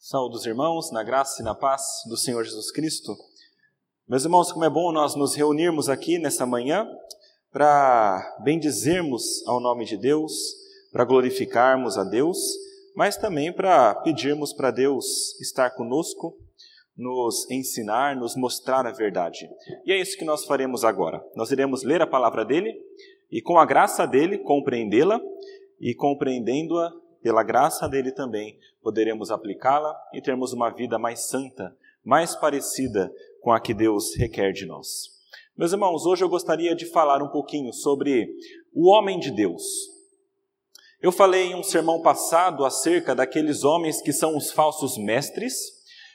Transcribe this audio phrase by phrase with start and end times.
[0.00, 3.16] Saúde os irmãos, na graça e na paz do Senhor Jesus Cristo.
[4.08, 6.88] Meus irmãos, como é bom nós nos reunirmos aqui nessa manhã
[7.50, 10.32] para bendizermos ao nome de Deus,
[10.92, 12.38] para glorificarmos a Deus,
[12.94, 16.38] mas também para pedirmos para Deus estar conosco,
[16.96, 19.50] nos ensinar, nos mostrar a verdade.
[19.84, 21.20] E é isso que nós faremos agora.
[21.34, 22.72] Nós iremos ler a palavra dele
[23.32, 25.20] e, com a graça dele, compreendê-la
[25.80, 32.34] e, compreendendo-a, pela graça dele também, poderemos aplicá-la e termos uma vida mais santa, mais
[32.34, 34.86] parecida com a que Deus requer de nós.
[35.56, 38.28] Meus irmãos, hoje eu gostaria de falar um pouquinho sobre
[38.72, 39.62] o homem de Deus.
[41.00, 45.54] Eu falei em um sermão passado acerca daqueles homens que são os falsos mestres,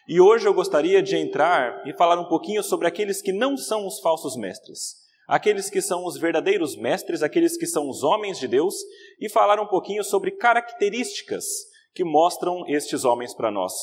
[0.07, 3.85] e hoje eu gostaria de entrar e falar um pouquinho sobre aqueles que não são
[3.87, 8.47] os falsos mestres aqueles que são os verdadeiros mestres, aqueles que são os homens de
[8.47, 8.75] Deus,
[9.19, 11.45] e falar um pouquinho sobre características
[11.93, 13.73] que mostram estes homens para nós.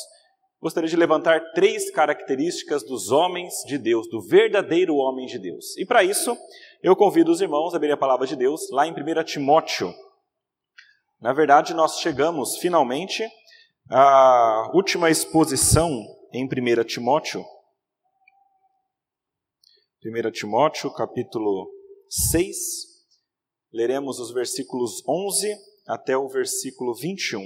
[0.60, 5.74] Gostaria de levantar três características dos homens de Deus, do verdadeiro homem de Deus.
[5.78, 6.36] E para isso,
[6.82, 9.94] eu convido os irmãos a abrir a palavra de Deus lá em 1 Timóteo.
[11.18, 13.26] Na verdade, nós chegamos finalmente
[13.90, 15.90] à última exposição
[16.32, 17.42] em 1 Timóteo,
[20.02, 21.70] 1 Timóteo, capítulo
[22.08, 22.56] 6,
[23.70, 25.54] leremos os versículos 11
[25.86, 27.38] até o versículo 21.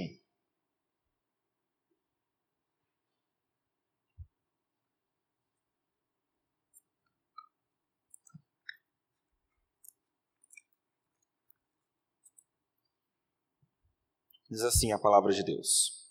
[14.49, 16.09] Diz assim a palavra de Deus: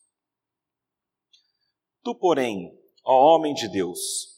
[2.02, 4.33] Tu, porém, ó homem de Deus,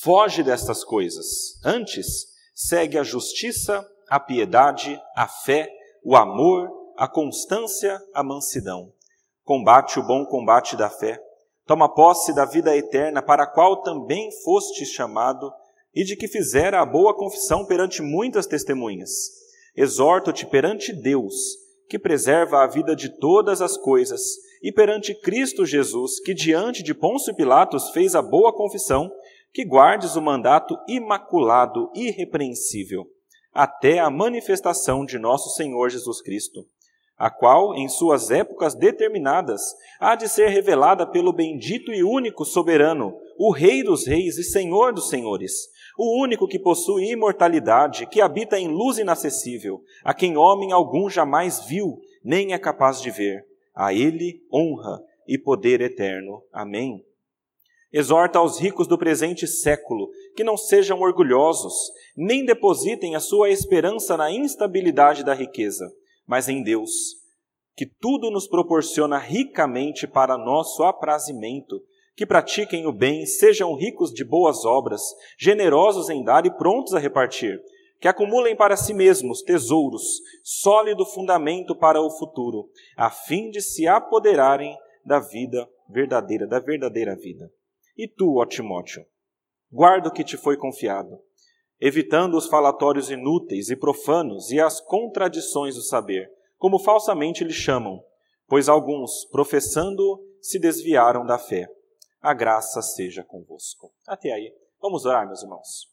[0.00, 1.58] Foge destas coisas.
[1.64, 5.68] Antes, segue a justiça, a piedade, a fé,
[6.04, 8.92] o amor, a constância, a mansidão.
[9.42, 11.20] Combate o bom combate da fé.
[11.66, 15.52] Toma posse da vida eterna, para a qual também foste chamado,
[15.92, 19.10] e de que fizera a boa confissão perante muitas testemunhas.
[19.76, 21.34] Exorto-te perante Deus,
[21.88, 24.22] que preserva a vida de todas as coisas,
[24.62, 29.10] e perante Cristo Jesus, que diante de Pôncio Pilatos fez a boa confissão,
[29.58, 33.08] que guardes o mandato imaculado, irrepreensível,
[33.52, 36.64] até a manifestação de nosso Senhor Jesus Cristo,
[37.16, 39.60] a qual, em suas épocas determinadas,
[39.98, 44.92] há de ser revelada pelo bendito e único soberano, o Rei dos Reis e Senhor
[44.92, 45.54] dos Senhores,
[45.98, 51.66] o único que possui imortalidade, que habita em luz inacessível, a quem homem algum jamais
[51.66, 53.44] viu, nem é capaz de ver.
[53.74, 56.44] A ele honra e poder eterno.
[56.52, 57.07] Amém.
[57.90, 61.74] Exorta aos ricos do presente século que não sejam orgulhosos,
[62.14, 65.90] nem depositem a sua esperança na instabilidade da riqueza,
[66.26, 66.90] mas em Deus,
[67.74, 71.80] que tudo nos proporciona ricamente para nosso aprazimento,
[72.14, 75.00] que pratiquem o bem, sejam ricos de boas obras,
[75.38, 77.58] generosos em dar e prontos a repartir,
[78.00, 83.86] que acumulem para si mesmos tesouros, sólido fundamento para o futuro, a fim de se
[83.86, 87.50] apoderarem da vida verdadeira, da verdadeira vida.
[87.98, 89.04] E tu, ó Timóteo,
[89.72, 91.20] guarda o que te foi confiado,
[91.80, 98.00] evitando os falatórios inúteis e profanos e as contradições do saber, como falsamente lhe chamam,
[98.46, 101.68] pois alguns, professando, se desviaram da fé.
[102.20, 103.92] A graça seja convosco.
[104.06, 104.54] Até aí.
[104.80, 105.88] Vamos orar, meus irmãos.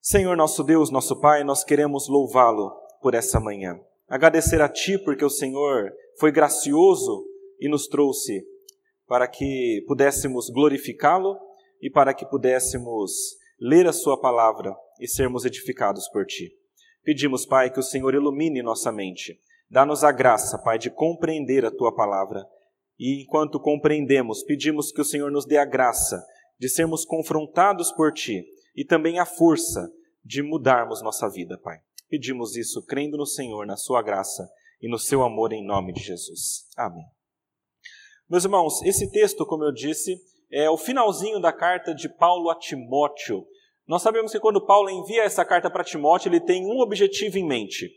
[0.00, 2.70] Senhor nosso Deus, nosso Pai, nós queremos louvá-lo
[3.02, 3.78] por essa manhã.
[4.08, 7.26] Agradecer a Ti porque o Senhor foi gracioso
[7.60, 8.46] e nos trouxe
[9.14, 11.38] para que pudéssemos glorificá-lo
[11.80, 13.12] e para que pudéssemos
[13.60, 16.50] ler a Sua palavra e sermos edificados por Ti.
[17.04, 19.38] Pedimos, Pai, que o Senhor ilumine nossa mente.
[19.70, 22.44] Dá-nos a graça, Pai, de compreender a Tua palavra.
[22.98, 26.20] E enquanto compreendemos, pedimos que o Senhor nos dê a graça
[26.58, 29.92] de sermos confrontados por Ti e também a força
[30.24, 31.78] de mudarmos nossa vida, Pai.
[32.08, 34.50] Pedimos isso crendo no Senhor, na Sua graça
[34.82, 36.66] e no Seu amor em nome de Jesus.
[36.76, 37.13] Amém.
[38.28, 40.16] Meus irmãos, esse texto, como eu disse,
[40.50, 43.46] é o finalzinho da carta de Paulo a Timóteo.
[43.86, 47.46] Nós sabemos que quando Paulo envia essa carta para Timóteo, ele tem um objetivo em
[47.46, 47.90] mente: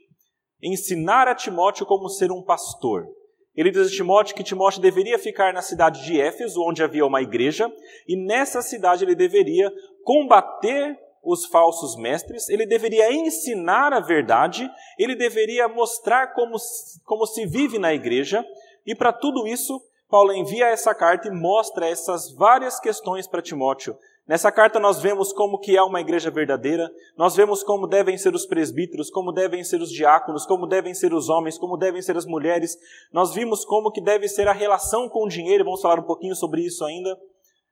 [0.61, 3.07] ensinar a Timóteo como ser um pastor.
[3.55, 7.21] Ele diz a Timóteo que Timóteo deveria ficar na cidade de Éfeso, onde havia uma
[7.21, 7.71] igreja,
[8.05, 9.71] e nessa cidade ele deveria
[10.03, 14.69] combater os falsos mestres, ele deveria ensinar a verdade,
[14.99, 16.57] ele deveria mostrar como,
[17.05, 18.45] como se vive na igreja,
[18.85, 23.97] e para tudo isso Paulo envia essa carta e mostra essas várias questões para Timóteo,
[24.27, 28.35] Nessa carta nós vemos como que é uma igreja verdadeira, nós vemos como devem ser
[28.35, 32.17] os presbíteros, como devem ser os diáconos, como devem ser os homens, como devem ser
[32.17, 32.77] as mulheres.
[33.13, 36.35] Nós vimos como que deve ser a relação com o dinheiro, vamos falar um pouquinho
[36.35, 37.17] sobre isso ainda.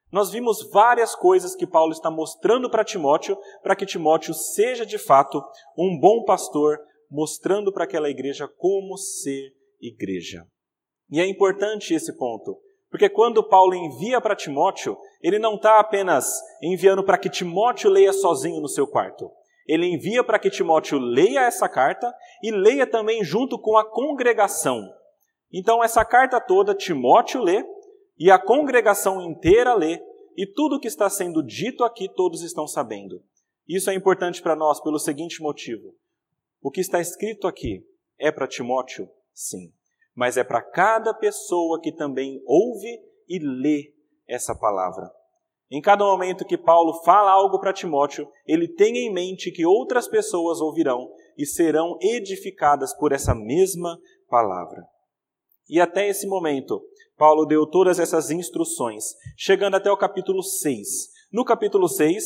[0.09, 4.97] Nós vimos várias coisas que Paulo está mostrando para Timóteo, para que Timóteo seja de
[4.97, 5.43] fato
[5.77, 6.79] um bom pastor,
[7.11, 9.51] mostrando para aquela igreja como ser
[9.81, 10.47] igreja.
[11.09, 12.59] E é importante esse ponto,
[12.89, 16.27] porque quando Paulo envia para Timóteo, ele não está apenas
[16.61, 19.29] enviando para que Timóteo leia sozinho no seu quarto.
[19.67, 24.81] Ele envia para que Timóteo leia essa carta e leia também junto com a congregação.
[25.51, 27.63] Então, essa carta toda, Timóteo lê
[28.17, 30.01] e a congregação inteira lê,
[30.37, 33.21] e tudo o que está sendo dito aqui todos estão sabendo.
[33.67, 35.95] Isso é importante para nós pelo seguinte motivo:
[36.61, 37.85] o que está escrito aqui
[38.19, 39.09] é para Timóteo?
[39.33, 39.71] Sim
[40.15, 43.93] mas é para cada pessoa que também ouve e lê
[44.27, 45.11] essa palavra.
[45.69, 50.07] Em cada momento que Paulo fala algo para Timóteo, ele tem em mente que outras
[50.07, 54.87] pessoas ouvirão e serão edificadas por essa mesma palavra.
[55.67, 56.81] E até esse momento,
[57.17, 60.87] Paulo deu todas essas instruções, chegando até o capítulo 6.
[61.31, 62.23] No capítulo 6,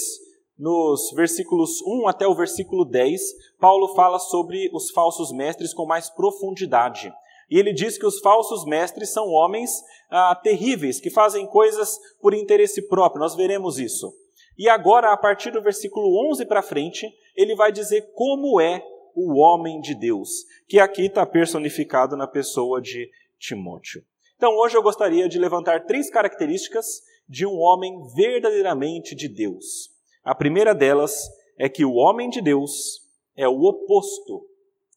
[0.58, 3.22] nos versículos 1 até o versículo 10,
[3.58, 7.14] Paulo fala sobre os falsos mestres com mais profundidade.
[7.50, 9.72] E ele diz que os falsos mestres são homens
[10.10, 13.22] ah, terríveis, que fazem coisas por interesse próprio.
[13.22, 14.14] Nós veremos isso.
[14.58, 18.84] E agora, a partir do versículo 11 para frente, ele vai dizer como é
[19.16, 20.30] o homem de Deus,
[20.68, 23.10] que aqui está personificado na pessoa de
[23.40, 24.04] Timóteo.
[24.36, 29.90] Então, hoje eu gostaria de levantar três características de um homem verdadeiramente de Deus.
[30.24, 34.46] A primeira delas é que o homem de Deus é o oposto,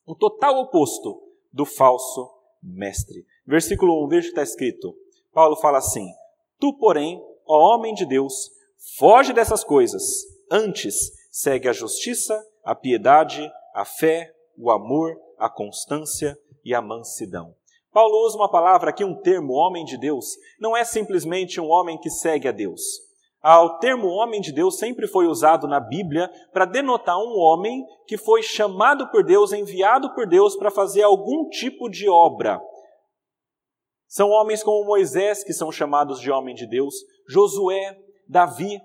[0.07, 1.23] o total oposto
[1.53, 3.27] do falso mestre.
[3.47, 4.95] Versículo 1, veja o que está escrito.
[5.33, 6.07] Paulo fala assim:
[6.61, 8.51] Tu, porém, ó homem de Deus,
[8.99, 10.03] foge dessas coisas.
[10.51, 17.55] Antes, segue a justiça, a piedade, a fé, o amor, a constância e a mansidão.
[17.93, 21.99] Paulo usa uma palavra aqui, um termo, homem de Deus, não é simplesmente um homem
[21.99, 22.81] que segue a Deus.
[23.45, 28.17] O termo homem de Deus sempre foi usado na Bíblia para denotar um homem que
[28.17, 32.61] foi chamado por Deus, enviado por Deus para fazer algum tipo de obra.
[34.07, 36.95] São homens como Moisés que são chamados de homem de Deus,
[37.29, 37.99] Josué,
[38.29, 38.81] Davi,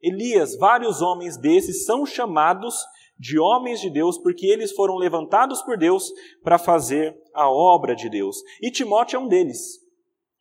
[0.00, 2.76] Elias, vários homens desses são chamados
[3.18, 6.10] de homens de Deus porque eles foram levantados por Deus
[6.42, 8.40] para fazer a obra de Deus.
[8.62, 9.80] E Timóteo é um deles.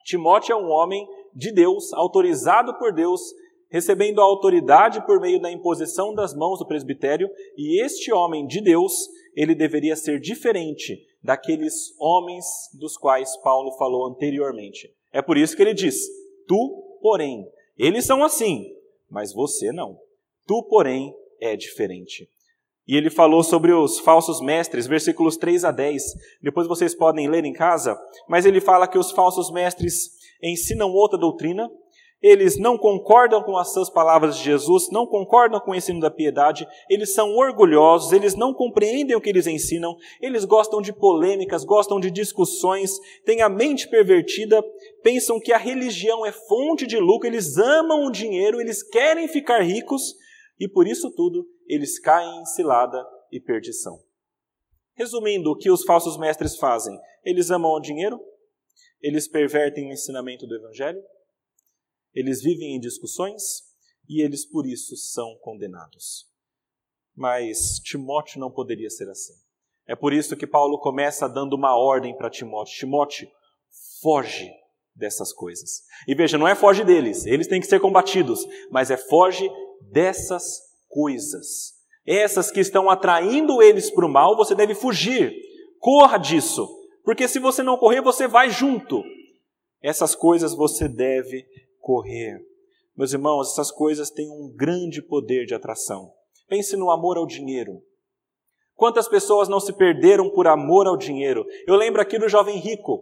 [0.06, 3.22] Timóteo é um homem de Deus, autorizado por Deus
[3.70, 8.62] recebendo a autoridade por meio da imposição das mãos do presbitério, e este homem de
[8.62, 8.94] Deus,
[9.36, 14.90] ele deveria ser diferente daqueles homens dos quais Paulo falou anteriormente.
[15.12, 16.08] É por isso que ele diz:
[16.48, 17.46] Tu, porém,
[17.78, 18.66] eles são assim,
[19.10, 19.98] mas você não.
[20.46, 22.30] Tu, porém, é diferente.
[22.88, 26.04] E ele falou sobre os falsos mestres, versículos 3 a 10.
[26.42, 28.00] Depois vocês podem ler em casa,
[28.30, 30.12] mas ele fala que os falsos mestres
[30.42, 31.70] ensinam outra doutrina,
[32.22, 36.10] eles não concordam com as suas palavras de Jesus, não concordam com o ensino da
[36.10, 41.64] piedade, eles são orgulhosos, eles não compreendem o que eles ensinam, eles gostam de polêmicas,
[41.64, 44.64] gostam de discussões, têm a mente pervertida,
[45.04, 49.62] pensam que a religião é fonte de lucro, eles amam o dinheiro, eles querem ficar
[49.62, 50.16] ricos
[50.60, 54.00] e por isso tudo eles caem em cilada e perdição.
[54.96, 56.98] Resumindo, o que os falsos mestres fazem?
[57.24, 58.20] Eles amam o dinheiro,
[59.00, 61.00] eles pervertem o ensinamento do evangelho,
[62.14, 63.64] eles vivem em discussões
[64.08, 66.26] e eles por isso são condenados.
[67.16, 69.34] Mas Timóteo não poderia ser assim.
[69.88, 73.28] É por isso que Paulo começa dando uma ordem para Timóteo: Timóteo,
[74.02, 74.52] foge
[74.96, 75.84] dessas coisas.
[76.08, 79.50] E veja, não é foge deles, eles têm que ser combatidos, mas é foge
[79.92, 81.76] dessas coisas.
[82.06, 85.34] Essas que estão atraindo eles para o mal, você deve fugir.
[85.80, 86.68] Corra disso,
[87.04, 89.04] porque se você não correr, você vai junto.
[89.82, 91.46] Essas coisas você deve
[91.88, 92.46] correr.
[92.98, 96.12] Meus irmãos, essas coisas têm um grande poder de atração.
[96.50, 97.82] Pense no amor ao dinheiro.
[98.76, 101.46] Quantas pessoas não se perderam por amor ao dinheiro?
[101.66, 103.02] Eu lembro aqui do jovem rico.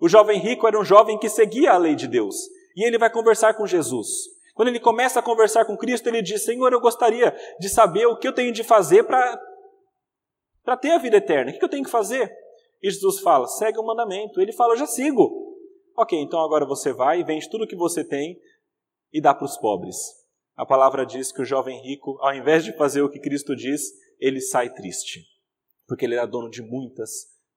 [0.00, 2.34] O jovem rico era um jovem que seguia a lei de Deus.
[2.76, 4.08] E ele vai conversar com Jesus.
[4.52, 8.18] Quando ele começa a conversar com Cristo, ele diz: Senhor, eu gostaria de saber o
[8.18, 11.52] que eu tenho de fazer para ter a vida eterna.
[11.52, 12.32] O que eu tenho que fazer?
[12.82, 14.40] E Jesus fala: segue o mandamento.
[14.40, 15.43] Ele fala: eu já sigo.
[15.96, 18.38] Ok, então agora você vai e vende tudo que você tem
[19.12, 19.96] e dá para os pobres.
[20.56, 23.82] A palavra diz que o jovem rico, ao invés de fazer o que Cristo diz,
[24.18, 25.24] ele sai triste,
[25.86, 27.10] porque ele era dono de muitas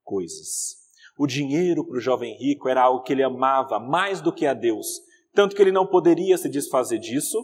[0.03, 0.75] coisas.
[1.17, 4.53] O dinheiro para o jovem rico era algo que ele amava mais do que a
[4.53, 4.88] Deus,
[5.34, 7.44] tanto que ele não poderia se desfazer disso,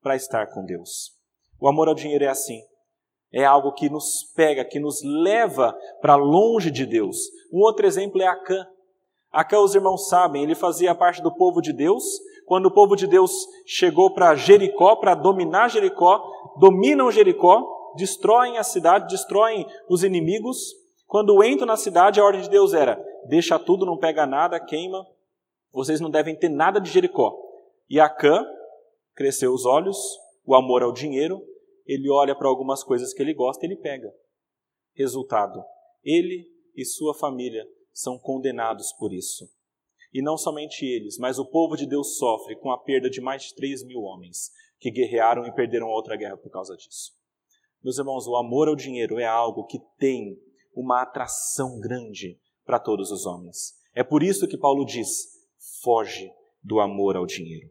[0.00, 1.12] para estar com Deus.
[1.60, 2.60] O amor ao dinheiro é assim.
[3.32, 7.16] É algo que nos pega, que nos leva para longe de Deus.
[7.52, 8.66] Um outro exemplo é Acã.
[9.32, 12.04] Acã, os irmãos sabem, ele fazia parte do povo de Deus.
[12.44, 13.32] Quando o povo de Deus
[13.66, 16.22] chegou para Jericó, para dominar Jericó,
[16.58, 20.74] dominam Jericó, destroem a cidade, destroem os inimigos.
[21.06, 25.02] Quando entram na cidade, a ordem de Deus era: deixa tudo, não pega nada, queima.
[25.72, 27.34] Vocês não devem ter nada de Jericó.
[27.88, 28.44] E Acã
[29.14, 29.96] cresceu os olhos,
[30.44, 31.40] o amor ao dinheiro,
[31.86, 34.12] ele olha para algumas coisas que ele gosta e ele pega.
[34.94, 35.62] Resultado:
[36.04, 36.46] ele
[36.76, 39.48] e sua família são condenados por isso.
[40.12, 43.44] E não somente eles, mas o povo de Deus sofre com a perda de mais
[43.44, 47.12] de 3 mil homens que guerrearam e perderam outra guerra por causa disso.
[47.82, 50.36] Meus irmãos, o amor ao dinheiro é algo que tem
[50.74, 53.74] uma atração grande para todos os homens.
[53.94, 55.08] É por isso que Paulo diz:
[55.82, 56.30] foge
[56.62, 57.70] do amor ao dinheiro.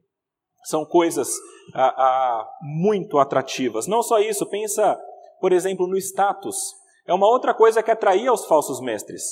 [0.63, 1.29] São coisas
[1.73, 3.87] ah, ah, muito atrativas.
[3.87, 4.99] Não só isso, pensa,
[5.39, 6.75] por exemplo, no status.
[7.07, 9.23] É uma outra coisa que atraía os falsos mestres.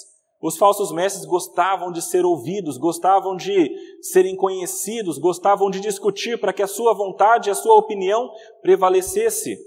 [0.41, 3.69] Os falsos mestres gostavam de ser ouvidos, gostavam de
[4.01, 8.31] serem conhecidos, gostavam de discutir para que a sua vontade, a sua opinião
[8.61, 9.57] prevalecesse.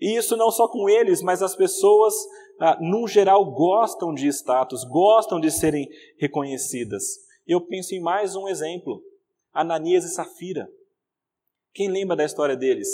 [0.00, 2.14] E isso não só com eles, mas as pessoas,
[2.58, 5.86] ah, no geral, gostam de status, gostam de serem
[6.16, 7.04] reconhecidas.
[7.46, 9.02] Eu penso em mais um exemplo:
[9.52, 10.70] Ananias e Safira.
[11.74, 12.88] Quem lembra da história deles?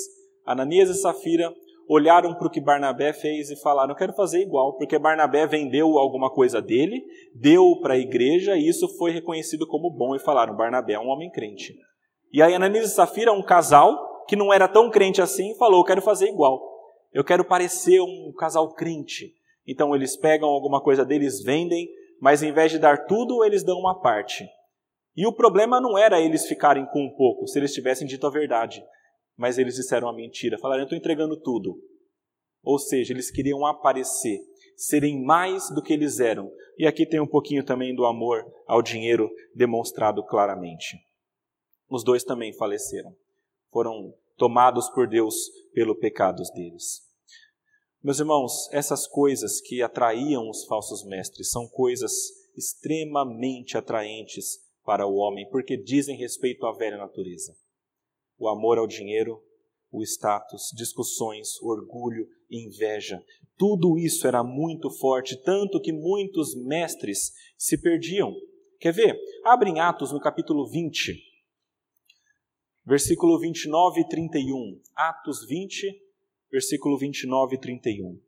[0.45, 1.55] Ananias e Safira
[1.89, 5.99] olharam para o que Barnabé fez e falaram: Eu quero fazer igual, porque Barnabé vendeu
[5.99, 10.15] alguma coisa dele, deu para a igreja e isso foi reconhecido como bom.
[10.15, 11.75] E falaram: Barnabé é um homem crente.
[12.33, 15.85] E aí Ananias e Safira, um casal que não era tão crente assim, falou: Eu
[15.85, 16.61] quero fazer igual.
[17.13, 19.33] Eu quero parecer um casal crente.
[19.67, 21.89] Então eles pegam alguma coisa deles, vendem,
[22.21, 24.47] mas em vez de dar tudo, eles dão uma parte.
[25.17, 28.31] E o problema não era eles ficarem com um pouco, se eles tivessem dito a
[28.31, 28.85] verdade.
[29.37, 31.79] Mas eles disseram a mentira, falaram: Eu estou entregando tudo.
[32.63, 34.41] Ou seja, eles queriam aparecer,
[34.77, 36.51] serem mais do que eles eram.
[36.79, 40.97] E aqui tem um pouquinho também do amor ao dinheiro demonstrado claramente.
[41.89, 43.15] Os dois também faleceram.
[43.71, 45.35] Foram tomados por Deus
[45.73, 47.03] pelo pecados deles.
[48.03, 52.13] Meus irmãos, essas coisas que atraíam os falsos mestres são coisas
[52.57, 57.57] extremamente atraentes para o homem, porque dizem respeito à velha natureza.
[58.39, 59.43] O amor ao dinheiro,
[59.91, 63.23] o status, discussões, orgulho, inveja.
[63.57, 68.35] Tudo isso era muito forte, tanto que muitos mestres se perdiam.
[68.81, 69.17] Quer ver?
[69.45, 71.17] Abre em Atos no capítulo 20,
[72.85, 74.81] versículo 29 e 31.
[74.97, 76.03] Atos 20,
[76.51, 78.21] versículo 29 e 31.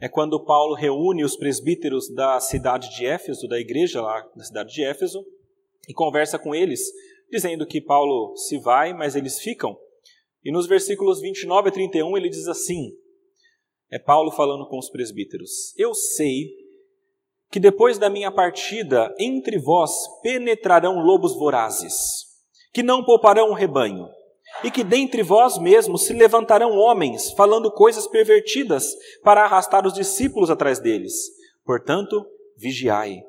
[0.00, 4.72] É quando Paulo reúne os presbíteros da cidade de Éfeso, da igreja lá da cidade
[4.72, 5.24] de Éfeso,
[5.88, 6.80] e conversa com eles,
[7.30, 9.76] dizendo que Paulo se vai, mas eles ficam.
[10.42, 12.92] E nos versículos 29 a 31 ele diz assim:
[13.90, 16.48] é Paulo falando com os presbíteros: Eu sei
[17.50, 19.92] que depois da minha partida entre vós
[20.22, 21.94] penetrarão lobos vorazes,
[22.72, 24.08] que não pouparão o rebanho
[24.62, 30.50] e que dentre vós mesmos se levantarão homens, falando coisas pervertidas, para arrastar os discípulos
[30.50, 31.30] atrás deles.
[31.64, 32.24] Portanto,
[32.56, 33.22] vigiai,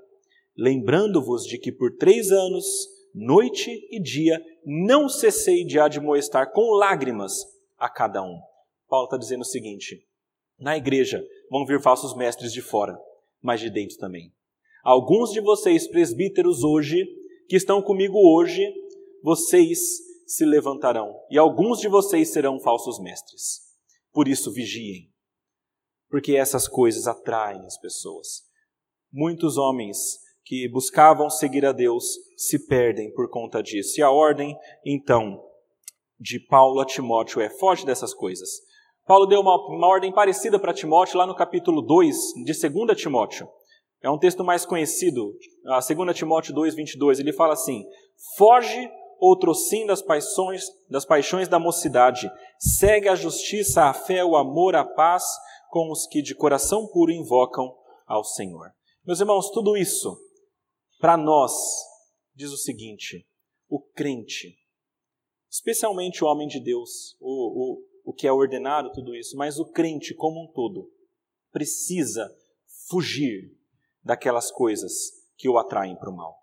[0.57, 2.65] lembrando-vos de que por três anos,
[3.13, 7.33] noite e dia, não cessei de admoestar com lágrimas
[7.77, 8.39] a cada um.
[8.89, 10.05] Paulo está dizendo o seguinte:
[10.59, 12.99] na igreja vão vir falsos mestres de fora,
[13.41, 14.31] mas de dentro também.
[14.83, 17.07] Alguns de vocês, presbíteros, hoje,
[17.47, 18.61] que estão comigo hoje,
[19.23, 23.59] vocês se levantarão, e alguns de vocês serão falsos mestres.
[24.13, 25.11] Por isso, vigiem,
[26.09, 28.43] porque essas coisas atraem as pessoas.
[29.11, 32.05] Muitos homens que buscavam seguir a Deus
[32.37, 33.99] se perdem por conta disso.
[33.99, 35.41] E a ordem, então,
[36.19, 38.49] de Paulo a Timóteo é: foge dessas coisas.
[39.05, 43.47] Paulo deu uma, uma ordem parecida para Timóteo lá no capítulo 2 de 2 Timóteo.
[44.01, 45.33] É um texto mais conhecido,
[45.67, 47.19] a 2 Timóteo 2, 22.
[47.19, 47.83] Ele fala assim:
[48.37, 48.89] Foge
[49.21, 52.29] outro sim das paixões, das paixões da mocidade.
[52.59, 55.23] Segue a justiça, a fé, o amor, a paz
[55.69, 57.71] com os que de coração puro invocam
[58.07, 58.71] ao Senhor.
[59.05, 60.17] Meus irmãos, tudo isso,
[60.99, 61.53] para nós,
[62.33, 63.27] diz o seguinte:
[63.69, 64.57] o crente,
[65.49, 69.71] especialmente o homem de Deus, o, o, o que é ordenado, tudo isso, mas o
[69.71, 70.91] crente como um todo,
[71.51, 72.27] precisa
[72.89, 73.55] fugir
[74.03, 74.93] daquelas coisas
[75.37, 76.40] que o atraem para o mal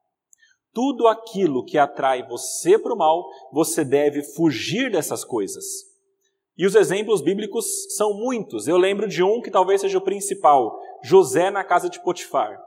[0.78, 5.64] tudo aquilo que atrai você para o mal, você deve fugir dessas coisas.
[6.56, 7.66] E os exemplos bíblicos
[7.96, 8.68] são muitos.
[8.68, 12.62] Eu lembro de um que talvez seja o principal: José na casa de Potifar.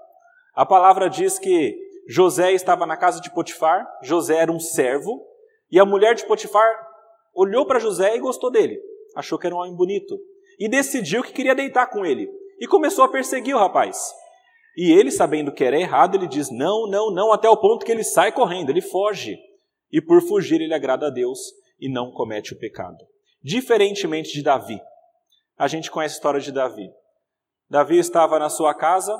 [0.54, 1.74] A palavra diz que
[2.06, 5.26] José estava na casa de Potifar, José era um servo,
[5.72, 6.70] e a mulher de Potifar
[7.34, 8.78] olhou para José e gostou dele.
[9.16, 10.20] Achou que era um homem bonito.
[10.60, 12.30] E decidiu que queria deitar com ele.
[12.60, 14.14] E começou a perseguir o rapaz.
[14.76, 17.92] E ele, sabendo que era errado, ele diz: não, não, não, até o ponto que
[17.92, 19.38] ele sai correndo, ele foge.
[19.92, 21.40] E por fugir, ele agrada a Deus
[21.80, 22.98] e não comete o pecado.
[23.44, 24.80] Diferentemente de Davi.
[25.58, 26.90] A gente conhece a história de Davi.
[27.70, 29.18] Davi estava na sua casa,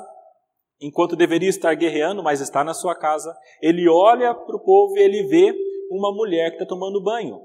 [0.80, 3.36] enquanto deveria estar guerreando, mas está na sua casa.
[3.60, 5.54] Ele olha para o povo e ele vê
[5.90, 7.40] uma mulher que está tomando banho.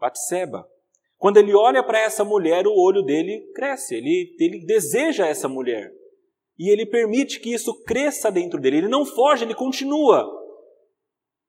[0.00, 0.68] Batseba.
[1.16, 5.92] Quando ele olha para essa mulher, o olho dele cresce, ele, ele deseja essa mulher.
[6.62, 8.76] E ele permite que isso cresça dentro dele.
[8.76, 10.30] Ele não foge, ele continua.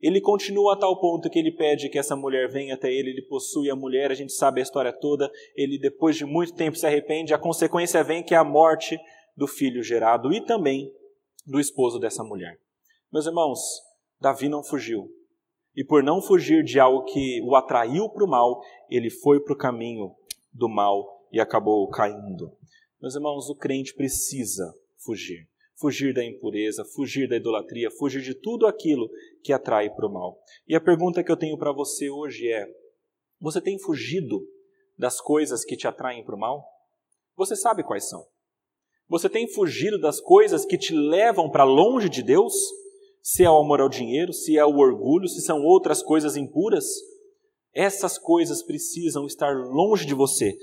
[0.02, 3.22] Ele continua a tal ponto que ele pede que essa mulher venha até ele, ele
[3.28, 5.32] possui a mulher, a gente sabe a história toda.
[5.56, 7.32] Ele, depois de muito tempo, se arrepende.
[7.32, 8.98] A consequência vem que é a morte
[9.38, 10.92] do filho gerado e também
[11.46, 12.58] do esposo dessa mulher.
[13.12, 13.60] Meus irmãos,
[14.20, 15.08] Davi não fugiu.
[15.76, 19.54] E por não fugir de algo que o atraiu para o mal, ele foi para
[19.54, 20.16] o caminho
[20.52, 22.52] do mal e acabou caindo.
[23.00, 25.48] Meus irmãos, o crente precisa fugir.
[25.76, 29.10] Fugir da impureza, fugir da idolatria, fugir de tudo aquilo
[29.44, 30.40] que atrai para o mal.
[30.68, 32.66] E a pergunta que eu tenho para você hoje é:
[33.40, 34.48] você tem fugido
[34.98, 36.64] das coisas que te atraem para o mal?
[37.36, 38.26] Você sabe quais são?
[39.10, 42.54] Você tem fugido das coisas que te levam para longe de Deus?
[43.22, 46.86] Se é o amor ao dinheiro, se é o orgulho, se são outras coisas impuras?
[47.74, 50.56] Essas coisas precisam estar longe de você.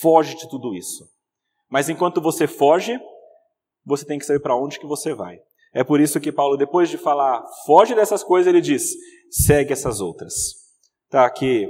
[0.00, 1.08] Foge de tudo isso.
[1.68, 2.98] Mas enquanto você foge,
[3.84, 5.38] você tem que saber para onde que você vai.
[5.72, 8.94] É por isso que Paulo, depois de falar, foge dessas coisas, ele diz,
[9.30, 10.34] segue essas outras.
[11.10, 11.68] Tá aqui,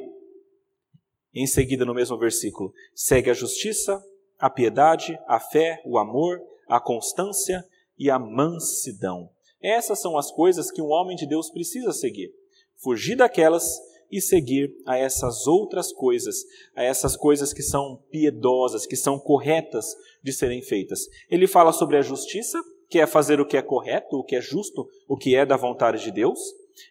[1.34, 4.02] em seguida no mesmo versículo, segue a justiça,
[4.38, 7.66] a piedade, a fé, o amor, a constância
[7.98, 9.30] e a mansidão.
[9.62, 12.30] Essas são as coisas que um homem de Deus precisa seguir.
[12.76, 13.64] Fugir daquelas
[14.10, 16.44] e seguir a essas outras coisas,
[16.74, 19.86] a essas coisas que são piedosas, que são corretas
[20.22, 21.00] de serem feitas.
[21.30, 22.58] Ele fala sobre a justiça,
[22.88, 25.56] que é fazer o que é correto, o que é justo, o que é da
[25.56, 26.38] vontade de Deus.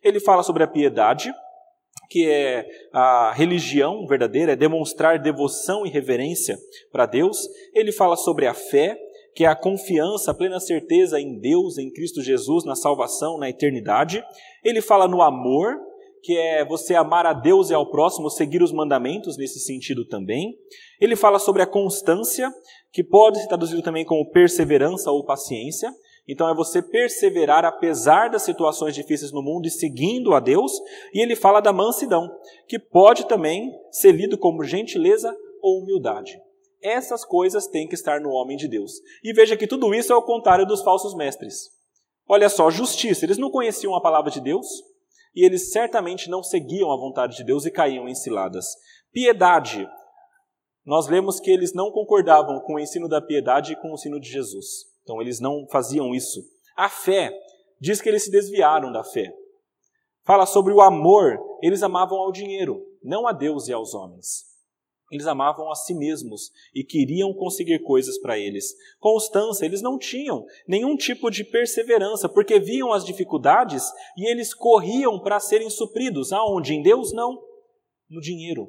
[0.03, 1.31] Ele fala sobre a piedade,
[2.09, 6.57] que é a religião verdadeira, é demonstrar devoção e reverência
[6.91, 7.47] para Deus.
[7.73, 8.97] Ele fala sobre a fé,
[9.35, 13.49] que é a confiança, a plena certeza em Deus, em Cristo Jesus, na salvação, na
[13.49, 14.23] eternidade.
[14.63, 15.75] Ele fala no amor,
[16.23, 20.57] que é você amar a Deus e ao próximo, seguir os mandamentos nesse sentido também.
[20.99, 22.49] Ele fala sobre a constância,
[22.93, 25.93] que pode ser traduzido também como perseverança ou paciência.
[26.25, 30.71] Então é você perseverar apesar das situações difíceis no mundo e seguindo a Deus.
[31.13, 32.31] E ele fala da mansidão,
[32.69, 36.39] que pode também ser lido como gentileza ou humildade.
[36.81, 38.93] Essas coisas têm que estar no homem de Deus.
[39.21, 41.69] E veja que tudo isso é o contrário dos falsos mestres.
[42.27, 43.25] Olha só, justiça.
[43.25, 44.65] Eles não conheciam a palavra de Deus,
[45.35, 48.65] e eles certamente não seguiam a vontade de Deus e caíam em ciladas.
[49.11, 49.87] Piedade.
[50.85, 54.19] Nós lemos que eles não concordavam com o ensino da piedade e com o ensino
[54.19, 54.65] de Jesus.
[55.01, 56.41] Então eles não faziam isso.
[56.75, 57.31] A fé
[57.79, 59.33] diz que eles se desviaram da fé.
[60.25, 64.52] Fala sobre o amor, eles amavam ao dinheiro, não a Deus e aos homens.
[65.13, 68.73] Eles amavam a si mesmos e queriam conseguir coisas para eles.
[68.99, 73.83] Constância, eles não tinham nenhum tipo de perseverança, porque viam as dificuldades
[74.17, 76.33] e eles corriam para serem supridos.
[76.33, 76.73] Aonde?
[76.73, 77.13] Em Deus?
[77.13, 77.39] Não.
[78.09, 78.67] No dinheiro.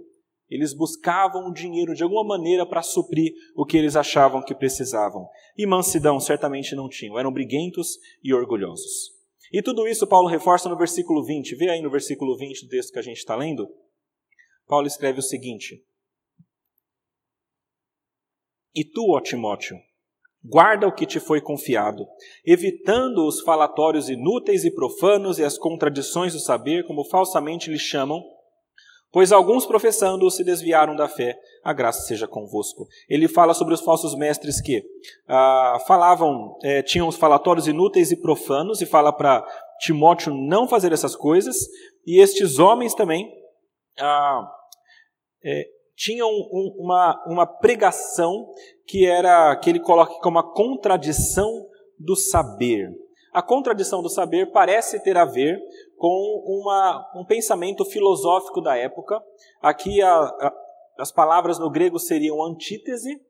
[0.51, 5.27] Eles buscavam o dinheiro de alguma maneira para suprir o que eles achavam que precisavam.
[5.57, 9.15] E mansidão certamente não tinham, eram briguentos e orgulhosos.
[9.51, 11.57] E tudo isso Paulo reforça no versículo 20.
[11.57, 13.67] Vê aí no versículo 20 do texto que a gente está lendo.
[14.67, 15.83] Paulo escreve o seguinte:
[18.75, 19.77] e tu, ó Timóteo,
[20.45, 22.07] guarda o que te foi confiado,
[22.45, 28.23] evitando os falatórios inúteis e profanos e as contradições do saber, como falsamente lhe chamam,
[29.11, 32.87] pois alguns professando se desviaram da fé, a graça seja convosco.
[33.09, 34.83] Ele fala sobre os falsos mestres que
[35.29, 39.47] ah, falavam, eh, tinham os falatórios inúteis e profanos, e fala para
[39.79, 41.57] Timóteo não fazer essas coisas,
[42.05, 43.31] e estes homens também
[43.99, 44.51] ah,
[45.45, 48.53] eh, tinham um, uma, uma pregação
[48.87, 51.67] que era que ele coloca como a contradição
[51.99, 52.91] do saber.
[53.33, 55.61] A contradição do saber parece ter a ver
[55.97, 59.21] com uma, um pensamento filosófico da época.
[59.61, 60.55] Aqui a, a,
[60.99, 63.21] as palavras no grego seriam antítese,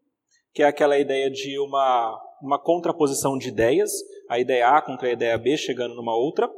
[0.52, 3.90] que é aquela ideia de uma, uma contraposição de ideias,
[4.28, 6.50] a ideia A contra a ideia B chegando numa outra,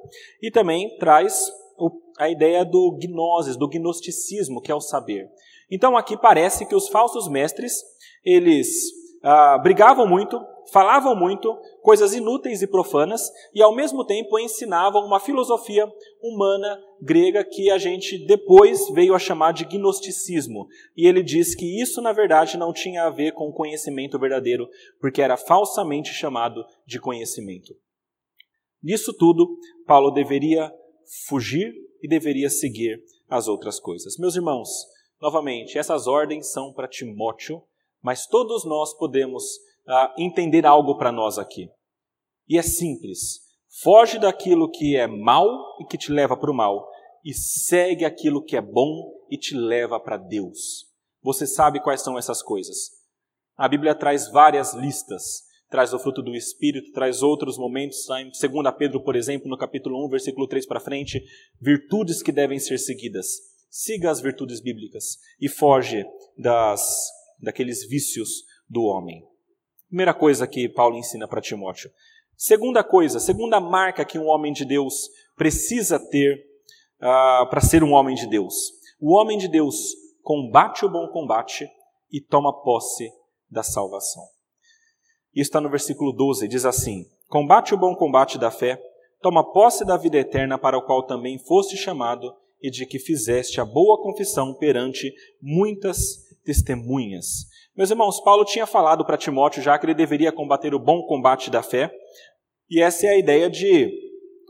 [0.43, 1.41] e também traz
[1.79, 5.31] o, a ideia do gnosis, do gnosticismo, que é o saber.
[5.71, 7.83] Então aqui parece que os falsos mestres,
[8.25, 8.69] eles
[9.23, 10.41] ah, brigavam muito,
[10.73, 13.23] falavam muito, coisas inúteis e profanas,
[13.55, 15.91] e ao mesmo tempo ensinavam uma filosofia
[16.23, 20.67] humana grega que a gente depois veio a chamar de gnosticismo.
[20.97, 24.69] E ele diz que isso, na verdade, não tinha a ver com o conhecimento verdadeiro,
[25.01, 27.75] porque era falsamente chamado de conhecimento.
[28.83, 30.73] Nisso tudo, Paulo deveria
[31.29, 34.17] fugir e deveria seguir as outras coisas.
[34.19, 34.69] Meus irmãos,
[35.21, 37.63] novamente, essas ordens são para Timóteo,
[38.03, 39.45] mas todos nós podemos
[39.87, 41.69] uh, entender algo para nós aqui.
[42.49, 43.41] E é simples.
[43.83, 45.47] Foge daquilo que é mal
[45.81, 46.89] e que te leva para o mal,
[47.25, 50.87] e segue aquilo que é bom e te leva para Deus.
[51.23, 52.91] Você sabe quais são essas coisas.
[53.57, 55.47] A Bíblia traz várias listas.
[55.69, 60.07] Traz o fruto do Espírito, traz outros momentos, em 2 Pedro, por exemplo, no capítulo
[60.07, 61.21] 1, versículo 3 para frente,
[61.61, 63.27] virtudes que devem ser seguidas.
[63.79, 66.03] Siga as virtudes bíblicas e foge
[66.35, 69.23] das, daqueles vícios do homem.
[69.89, 71.91] Primeira coisa que Paulo ensina para Timóteo.
[72.35, 76.43] Segunda coisa, segunda marca que um homem de Deus precisa ter
[77.03, 78.55] uh, para ser um homem de Deus.
[78.99, 81.69] O homem de Deus combate o bom combate
[82.11, 83.11] e toma posse
[83.51, 84.23] da salvação.
[85.35, 88.83] Isso está no versículo 12, diz assim: Combate o bom combate da fé,
[89.21, 92.35] toma posse da vida eterna para o qual também foste chamado
[92.67, 97.47] e de que fizeste a boa confissão perante muitas testemunhas.
[97.77, 101.49] Meus irmãos, Paulo tinha falado para Timóteo já que ele deveria combater o bom combate
[101.49, 101.93] da fé,
[102.69, 103.89] e essa é a ideia de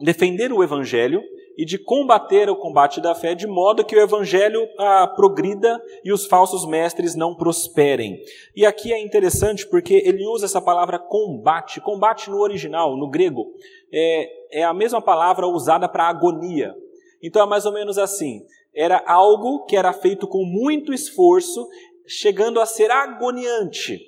[0.00, 1.20] defender o evangelho
[1.59, 6.11] e de combater o combate da fé de modo que o evangelho ah, progrida e
[6.11, 8.18] os falsos mestres não prosperem.
[8.55, 11.83] E aqui é interessante porque ele usa essa palavra combate.
[11.83, 13.46] Combate no original, no grego,
[13.92, 16.74] é, é a mesma palavra usada para agonia.
[17.22, 18.42] Então é mais ou menos assim:
[18.74, 21.66] era algo que era feito com muito esforço
[22.07, 24.00] chegando a ser agoniante.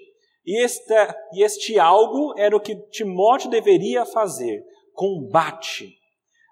[0.47, 0.95] E este,
[1.33, 5.97] e este algo era o que Timóteo deveria fazer: combate.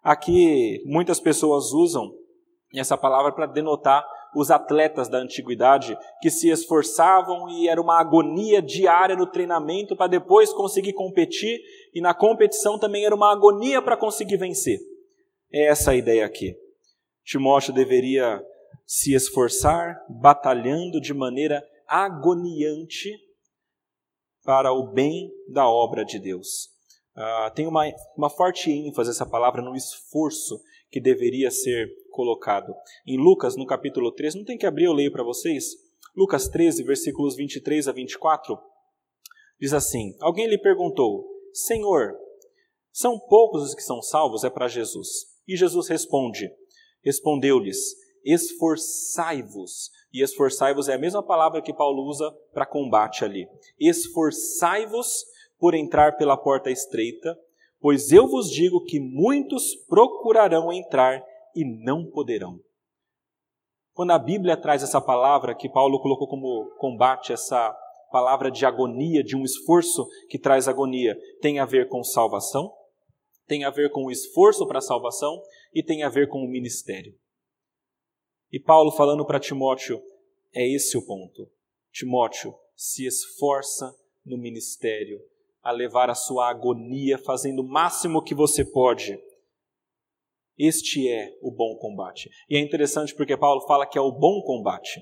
[0.02, 2.12] Aqui muitas pessoas usam
[2.74, 8.60] essa palavra para denotar os atletas da antiguidade que se esforçavam e era uma agonia
[8.60, 11.58] diária no treinamento para depois conseguir competir,
[11.94, 14.78] e na competição também era uma agonia para conseguir vencer.
[15.52, 16.56] É essa a ideia aqui.
[17.24, 18.42] Timóteo deveria
[18.86, 23.10] se esforçar, batalhando de maneira agoniante
[24.44, 26.68] para o bem da obra de Deus.
[27.16, 27.84] Uh, tem uma,
[28.16, 32.74] uma forte ênfase essa palavra no esforço que deveria ser colocado.
[33.06, 35.64] Em Lucas, no capítulo 3, não tem que abrir, eu leio para vocês.
[36.16, 38.58] Lucas 13, versículos 23 a 24,
[39.60, 42.16] diz assim: Alguém lhe perguntou, Senhor,
[42.92, 44.44] são poucos os que são salvos?
[44.44, 45.35] É para Jesus.
[45.46, 46.50] E Jesus responde:
[47.04, 47.94] Respondeu-lhes:
[48.26, 49.90] esforçai-vos.
[50.12, 53.46] E esforçai-vos é a mesma palavra que Paulo usa para combate ali.
[53.78, 55.24] Esforçai-vos
[55.58, 57.36] por entrar pela porta estreita,
[57.80, 61.22] pois eu vos digo que muitos procurarão entrar
[61.54, 62.58] e não poderão.
[63.94, 67.74] Quando a Bíblia traz essa palavra que Paulo colocou como combate, essa
[68.10, 72.70] palavra de agonia, de um esforço que traz agonia, tem a ver com salvação,
[73.46, 76.48] tem a ver com o esforço para a salvação e tem a ver com o
[76.48, 77.18] ministério.
[78.52, 80.02] E Paulo falando para Timóteo,
[80.54, 81.48] é esse o ponto.
[81.92, 85.20] Timóteo, se esforça no ministério,
[85.62, 89.18] a levar a sua agonia, fazendo o máximo que você pode.
[90.58, 92.30] Este é o bom combate.
[92.48, 95.00] E é interessante porque Paulo fala que é o bom combate.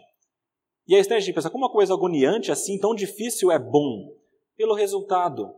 [0.87, 4.15] E é estranho de pensar, como uma coisa agoniante assim, tão difícil é bom?
[4.57, 5.55] Pelo resultado,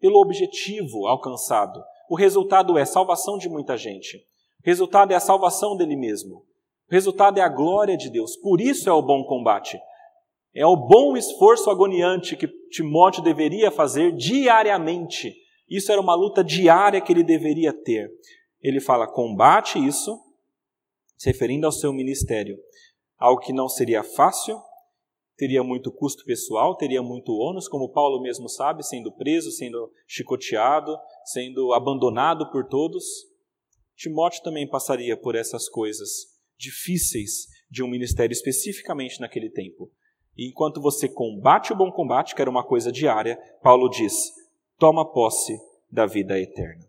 [0.00, 1.82] pelo objetivo alcançado.
[2.08, 4.16] O resultado é salvação de muita gente.
[4.16, 6.36] O resultado é a salvação dele mesmo.
[6.90, 8.36] O resultado é a glória de Deus.
[8.36, 9.78] Por isso é o bom combate.
[10.54, 15.34] É o bom esforço agoniante que Timóteo deveria fazer diariamente.
[15.68, 18.10] Isso era uma luta diária que ele deveria ter.
[18.62, 20.18] Ele fala: combate isso,
[21.16, 22.58] se referindo ao seu ministério.
[23.18, 24.60] Algo que não seria fácil,
[25.38, 30.98] teria muito custo pessoal, teria muito ônus, como Paulo mesmo sabe, sendo preso, sendo chicoteado,
[31.24, 33.04] sendo abandonado por todos.
[33.96, 36.26] Timóteo também passaria por essas coisas
[36.58, 39.88] difíceis de um ministério especificamente naquele tempo.
[40.36, 44.14] E enquanto você combate o bom combate, que era uma coisa diária, Paulo diz:
[44.76, 45.56] toma posse
[45.90, 46.87] da vida eterna.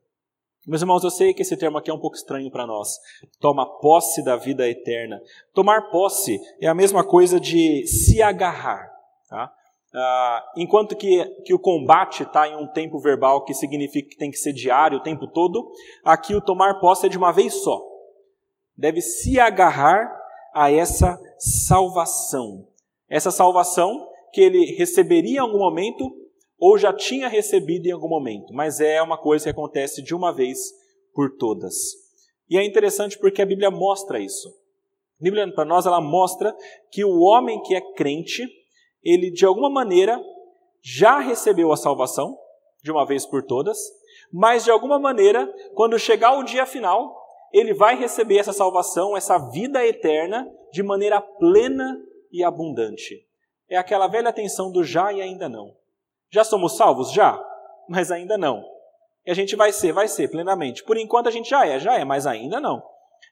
[0.67, 2.97] Meus irmãos, eu sei que esse termo aqui é um pouco estranho para nós.
[3.39, 5.21] Toma posse da vida eterna.
[5.53, 8.91] Tomar posse é a mesma coisa de se agarrar.
[9.27, 9.51] Tá?
[9.93, 14.29] Ah, enquanto que, que o combate está em um tempo verbal que significa que tem
[14.29, 15.71] que ser diário o tempo todo,
[16.03, 17.89] aqui o tomar posse é de uma vez só
[18.79, 20.09] deve se agarrar
[20.53, 22.65] a essa salvação.
[23.09, 26.09] Essa salvação que ele receberia em algum momento,
[26.59, 30.33] ou já tinha recebido em algum momento, mas é uma coisa que acontece de uma
[30.33, 30.59] vez
[31.13, 31.75] por todas.
[32.49, 34.49] E é interessante porque a Bíblia mostra isso.
[34.49, 36.55] A Bíblia, para nós, ela mostra
[36.91, 38.47] que o homem que é crente,
[39.03, 40.19] ele de alguma maneira
[40.81, 42.37] já recebeu a salvação,
[42.81, 43.77] de uma vez por todas,
[44.31, 47.15] mas de alguma maneira, quando chegar o dia final,
[47.51, 51.99] ele vai receber essa salvação, essa vida eterna, de maneira plena
[52.31, 53.25] e abundante.
[53.69, 55.75] É aquela velha tensão do já e ainda não.
[56.31, 57.11] Já somos salvos?
[57.11, 57.41] Já,
[57.87, 58.63] mas ainda não.
[59.25, 60.83] E a gente vai ser, vai ser plenamente.
[60.83, 62.81] Por enquanto a gente já é, já é, mas ainda não.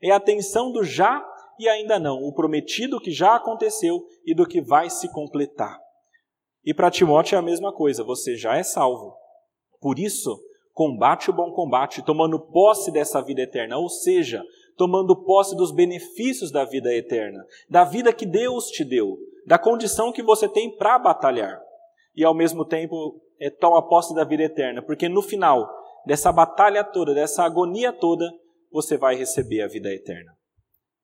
[0.01, 1.25] É a tensão do já
[1.59, 5.79] e ainda não, o prometido que já aconteceu e do que vai se completar.
[6.63, 9.15] E para Timóteo é a mesma coisa, você já é salvo.
[9.81, 10.37] Por isso,
[10.73, 14.43] combate o bom combate, tomando posse dessa vida eterna, ou seja,
[14.75, 20.11] tomando posse dos benefícios da vida eterna, da vida que Deus te deu, da condição
[20.11, 21.59] que você tem para batalhar.
[22.17, 25.69] E ao mesmo tempo, é, toma posse da vida eterna, porque no final
[26.03, 28.25] dessa batalha toda, dessa agonia toda,
[28.71, 30.35] você vai receber a vida eterna.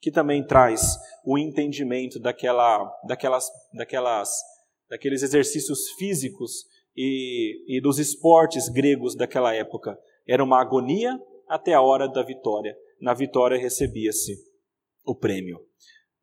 [0.02, 4.30] Que também traz o entendimento daquela, daquelas, daquelas,
[4.90, 6.66] daqueles exercícios físicos
[6.98, 9.96] e, e dos esportes gregos daquela época.
[10.28, 11.16] Era uma agonia
[11.48, 12.76] até a hora da vitória.
[13.00, 14.34] Na vitória recebia-se
[15.06, 15.60] o prêmio.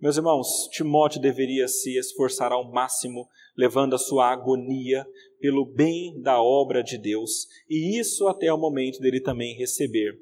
[0.00, 5.06] Meus irmãos, Timóteo deveria se esforçar ao máximo, levando a sua agonia
[5.38, 10.18] pelo bem da obra de Deus, e isso até o momento dele também receber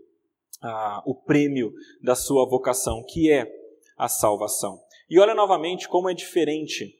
[0.60, 3.48] ah, o prêmio da sua vocação, que é
[3.96, 4.80] a salvação.
[5.08, 6.98] E olha novamente como é diferente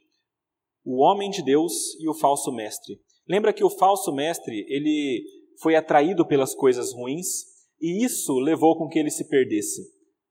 [0.84, 3.00] o homem de Deus e o falso mestre.
[3.28, 5.24] Lembra que o falso mestre, ele
[5.60, 7.44] foi atraído pelas coisas ruins
[7.80, 9.82] e isso levou com que ele se perdesse.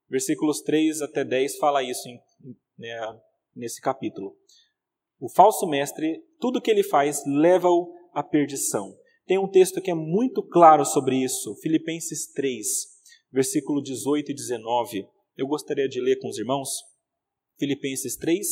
[0.08, 2.08] Versículos 3 até 10 fala isso
[2.78, 3.20] né,
[3.54, 4.36] nesse capítulo.
[5.20, 8.96] O falso mestre, tudo que ele faz leva-o à perdição.
[9.26, 12.66] Tem um texto que é muito claro sobre isso, Filipenses 3,
[13.32, 15.08] versículo 18 e 19.
[15.36, 16.70] Eu gostaria de ler com os irmãos.
[17.58, 18.46] Filipenses 3,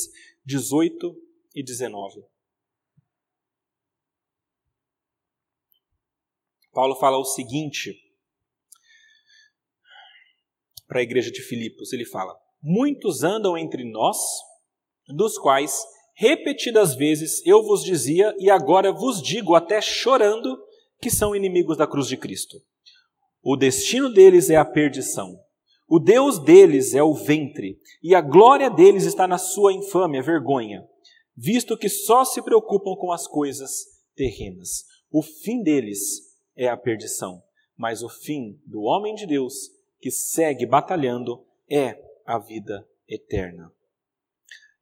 [0.44, 1.16] 18
[1.54, 2.24] e 19.
[6.72, 7.98] Paulo fala o seguinte
[10.86, 14.18] para a igreja de Filipos: ele fala, Muitos andam entre nós,
[15.07, 15.81] dos quais
[16.16, 20.59] repetidas vezes eu vos dizia e agora vos digo, até chorando,
[21.00, 22.57] que são inimigos da cruz de Cristo.
[23.40, 25.38] O destino deles é a perdição.
[25.87, 30.85] O Deus deles é o ventre, e a glória deles está na sua infâmia, vergonha,
[31.37, 33.85] visto que só se preocupam com as coisas
[34.16, 34.83] terrenas.
[35.09, 37.40] O fim deles é a perdição,
[37.76, 39.55] mas o fim do homem de Deus
[40.00, 43.72] que segue batalhando é a vida eterna.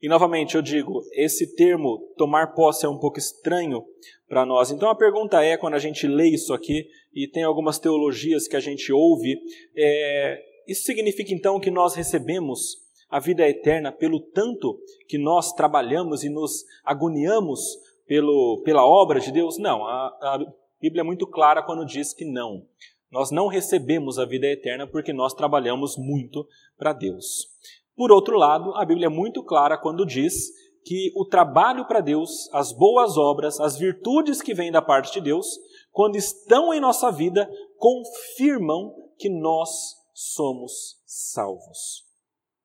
[0.00, 3.82] E novamente eu digo, esse termo tomar posse é um pouco estranho
[4.28, 4.70] para nós.
[4.70, 8.56] Então a pergunta é, quando a gente lê isso aqui, e tem algumas teologias que
[8.56, 9.38] a gente ouve,
[9.76, 14.78] é, isso significa então que nós recebemos a vida eterna pelo tanto
[15.08, 17.60] que nós trabalhamos e nos agoniamos
[18.06, 19.56] pelo, pela obra de Deus?
[19.58, 20.38] Não, a, a
[20.80, 22.66] Bíblia é muito clara quando diz que não.
[23.14, 26.44] Nós não recebemos a vida eterna porque nós trabalhamos muito
[26.76, 27.46] para Deus.
[27.94, 30.50] Por outro lado, a Bíblia é muito clara quando diz
[30.84, 35.20] que o trabalho para Deus, as boas obras, as virtudes que vêm da parte de
[35.20, 35.46] Deus,
[35.92, 39.70] quando estão em nossa vida, confirmam que nós
[40.12, 42.02] somos salvos.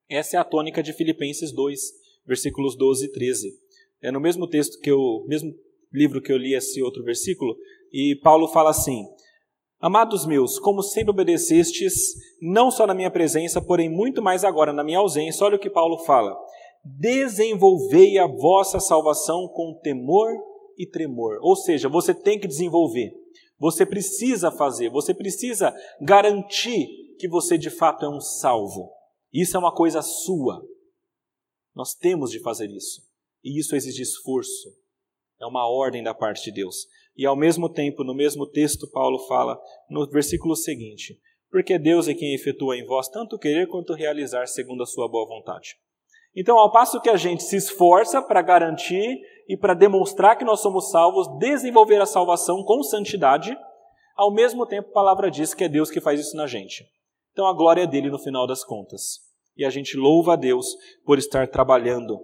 [0.10, 1.80] Essa é a tônica de Filipenses 2,
[2.26, 3.50] versículos 12 e 13.
[4.02, 5.54] É no mesmo texto que eu, mesmo
[5.94, 7.56] livro que eu li esse outro versículo,
[7.94, 9.06] e Paulo fala assim:
[9.80, 14.84] Amados meus, como sempre obedecestes, não só na minha presença, porém muito mais agora na
[14.84, 16.38] minha ausência, olha o que Paulo fala:
[16.84, 20.30] desenvolvei a vossa salvação com temor
[20.78, 21.40] e tremor.
[21.42, 23.14] Ou seja, você tem que desenvolver,
[23.58, 26.88] você precisa fazer, você precisa garantir
[27.18, 28.92] que você de fato é um salvo.
[29.32, 30.62] Isso é uma coisa sua.
[31.74, 33.02] Nós temos de fazer isso.
[33.44, 34.70] E isso exige esforço.
[35.40, 36.86] É uma ordem da parte de Deus.
[37.20, 41.20] E ao mesmo tempo, no mesmo texto, Paulo fala no versículo seguinte:
[41.52, 45.28] Porque Deus é quem efetua em vós tanto querer quanto realizar segundo a sua boa
[45.28, 45.76] vontade.
[46.34, 50.62] Então, ao passo que a gente se esforça para garantir e para demonstrar que nós
[50.62, 53.54] somos salvos, desenvolver a salvação com santidade,
[54.16, 56.86] ao mesmo tempo a palavra diz que é Deus que faz isso na gente.
[57.34, 59.20] Então a glória é dele no final das contas.
[59.58, 62.18] E a gente louva a Deus por estar trabalhando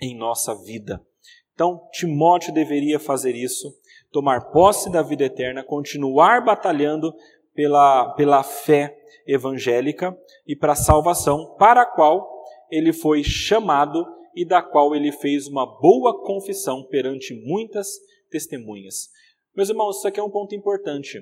[0.00, 1.04] em nossa vida.
[1.52, 3.79] Então, Timóteo deveria fazer isso
[4.10, 7.14] tomar posse da vida eterna, continuar batalhando
[7.54, 8.96] pela, pela fé
[9.26, 15.12] evangélica e para a salvação, para a qual ele foi chamado e da qual ele
[15.12, 17.88] fez uma boa confissão perante muitas
[18.30, 19.08] testemunhas.
[19.54, 21.20] Meus irmãos, isso aqui é um ponto importante.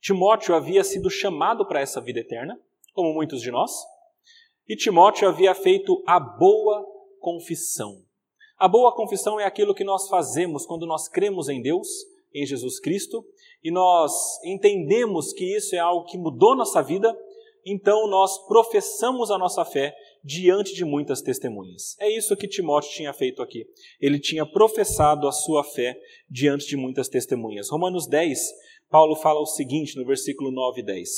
[0.00, 2.60] Timóteo havia sido chamado para essa vida eterna,
[2.92, 3.72] como muitos de nós,
[4.68, 6.84] e Timóteo havia feito a boa
[7.18, 8.03] confissão.
[8.56, 11.88] A boa confissão é aquilo que nós fazemos quando nós cremos em Deus,
[12.32, 13.24] em Jesus Cristo,
[13.62, 14.12] e nós
[14.44, 17.16] entendemos que isso é algo que mudou nossa vida,
[17.66, 21.96] então nós professamos a nossa fé diante de muitas testemunhas.
[21.98, 23.66] É isso que Timóteo tinha feito aqui.
[24.00, 25.98] Ele tinha professado a sua fé
[26.30, 27.70] diante de muitas testemunhas.
[27.70, 28.38] Romanos 10,
[28.88, 31.08] Paulo fala o seguinte no versículo 9 e 10: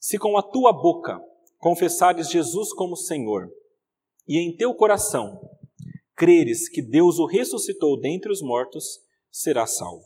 [0.00, 1.20] Se com a tua boca
[1.58, 3.48] confessares Jesus como Senhor,
[4.26, 5.38] e em teu coração
[6.16, 9.00] creres que Deus o ressuscitou dentre os mortos,
[9.30, 10.04] serás salvo.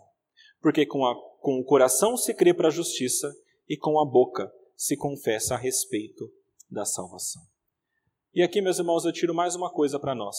[0.60, 3.32] Porque com, a, com o coração se crê para a justiça,
[3.70, 6.28] e com a boca se confessa a respeito
[6.68, 7.40] da salvação.
[8.34, 10.36] E aqui, meus irmãos, eu tiro mais uma coisa para nós.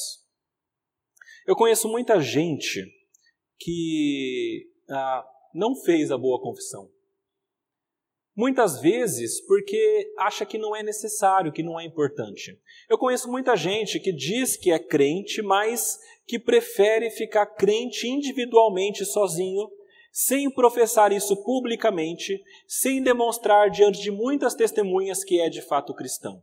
[1.48, 2.86] Eu conheço muita gente
[3.58, 6.92] que ah, não fez a boa confissão.
[8.36, 12.58] Muitas vezes porque acha que não é necessário, que não é importante.
[12.90, 19.06] Eu conheço muita gente que diz que é crente, mas que prefere ficar crente individualmente
[19.06, 19.70] sozinho,
[20.14, 26.42] sem professar isso publicamente, sem demonstrar diante de muitas testemunhas que é de fato cristão.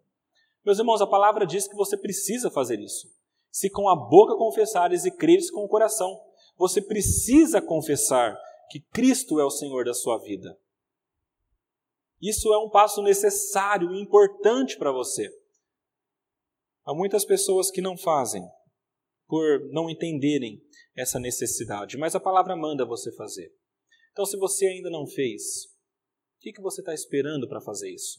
[0.64, 3.08] Meus irmãos, a palavra diz que você precisa fazer isso.
[3.50, 6.20] Se com a boca confessares e creres com o coração,
[6.56, 8.38] você precisa confessar
[8.70, 10.58] que Cristo é o Senhor da sua vida.
[12.20, 15.30] Isso é um passo necessário e importante para você.
[16.84, 18.42] Há muitas pessoas que não fazem
[19.26, 20.60] por não entenderem
[20.96, 23.52] essa necessidade, mas a palavra manda você fazer.
[24.10, 28.18] Então, se você ainda não fez, o que, que você está esperando para fazer isso?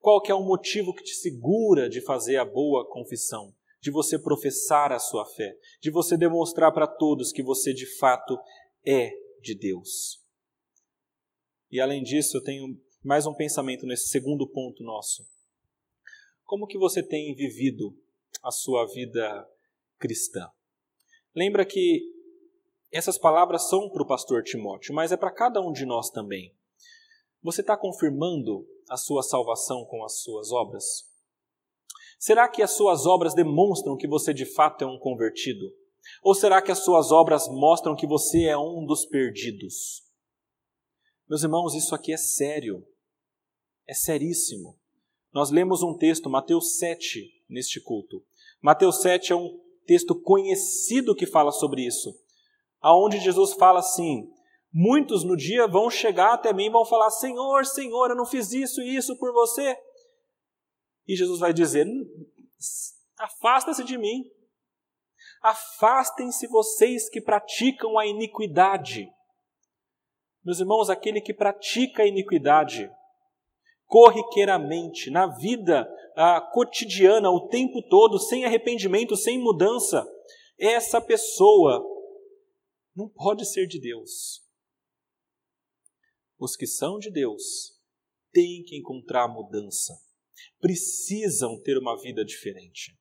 [0.00, 4.18] Qual que é o motivo que te segura de fazer a boa confissão, de você
[4.18, 8.36] professar a sua fé, de você demonstrar para todos que você de fato
[8.84, 10.20] é de Deus?
[11.70, 12.66] E além disso, eu tenho
[13.06, 15.24] mais um pensamento nesse segundo ponto nosso.
[16.44, 17.96] Como que você tem vivido
[18.42, 19.48] a sua vida
[19.96, 20.50] cristã?
[21.32, 22.02] Lembra que
[22.90, 26.52] essas palavras são para o pastor Timóteo, mas é para cada um de nós também.
[27.44, 30.84] Você está confirmando a sua salvação com as suas obras?
[32.18, 35.72] Será que as suas obras demonstram que você de fato é um convertido?
[36.24, 40.02] Ou será que as suas obras mostram que você é um dos perdidos?
[41.28, 42.84] Meus irmãos, isso aqui é sério.
[43.86, 44.78] É seríssimo.
[45.32, 48.24] Nós lemos um texto, Mateus 7, neste culto.
[48.60, 52.12] Mateus 7 é um texto conhecido que fala sobre isso.
[52.80, 54.28] Aonde Jesus fala assim:
[54.72, 58.52] Muitos no dia vão chegar até mim e vão falar: Senhor, Senhor, eu não fiz
[58.52, 59.76] isso e isso por você.
[61.06, 61.86] E Jesus vai dizer:
[63.18, 64.24] Afasta-se de mim.
[65.42, 69.08] Afastem-se vocês que praticam a iniquidade.
[70.44, 72.90] Meus irmãos, aquele que pratica a iniquidade
[73.86, 80.06] corriqueiramente, na vida ah, cotidiana, o tempo todo, sem arrependimento, sem mudança,
[80.58, 81.84] essa pessoa
[82.94, 84.46] não pode ser de Deus
[86.38, 87.74] os que são de Deus
[88.32, 89.94] têm que encontrar mudança,
[90.60, 92.98] precisam ter uma vida diferente.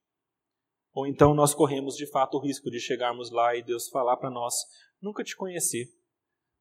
[0.94, 4.32] Ou então nós corremos de fato o risco de chegarmos lá e Deus falar para
[4.32, 4.56] nós:
[5.02, 5.94] Nunca te conheci.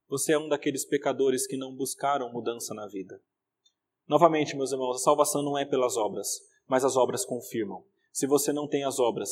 [0.08, 3.22] Você é um daqueles pecadores que não buscaram mudança na vida.
[4.06, 6.28] Novamente, meus irmãos, a salvação não é pelas obras,
[6.66, 7.84] mas as obras confirmam.
[8.12, 9.30] Se você não tem as obras,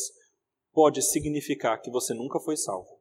[0.73, 3.01] pode significar que você nunca foi salvo.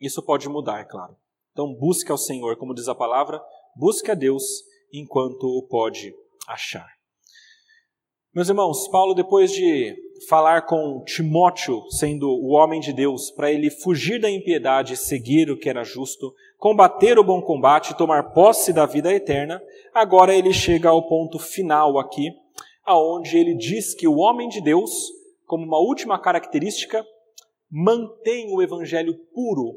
[0.00, 1.16] Isso pode mudar, é claro.
[1.52, 3.42] Então busque ao Senhor, como diz a palavra,
[3.76, 4.44] busque a Deus
[4.92, 6.14] enquanto o pode
[6.46, 6.88] achar.
[8.34, 9.94] Meus irmãos, Paulo, depois de
[10.28, 15.58] falar com Timóteo, sendo o homem de Deus, para ele fugir da impiedade seguir o
[15.58, 20.88] que era justo, combater o bom combate tomar posse da vida eterna, agora ele chega
[20.88, 22.30] ao ponto final aqui,
[22.84, 25.10] aonde ele diz que o homem de Deus,
[25.46, 27.04] como uma última característica,
[27.70, 29.74] mantém o evangelho puro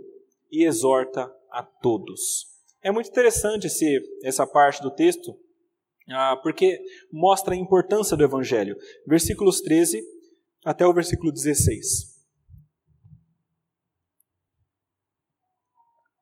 [0.52, 2.48] e exorta a todos.
[2.84, 5.36] É muito interessante esse, essa parte do texto,
[6.10, 6.80] ah, porque
[7.12, 8.76] mostra a importância do Evangelho.
[9.08, 10.04] Versículos 13
[10.66, 12.16] até o versículo 16.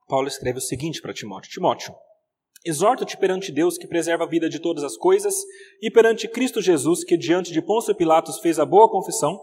[0.05, 1.95] Paulo escreve o seguinte para Timóteo: Timóteo,
[2.65, 5.33] exorto-te perante Deus que preserva a vida de todas as coisas
[5.81, 9.39] e perante Cristo Jesus que diante de Pôncio Pilatos fez a boa confissão,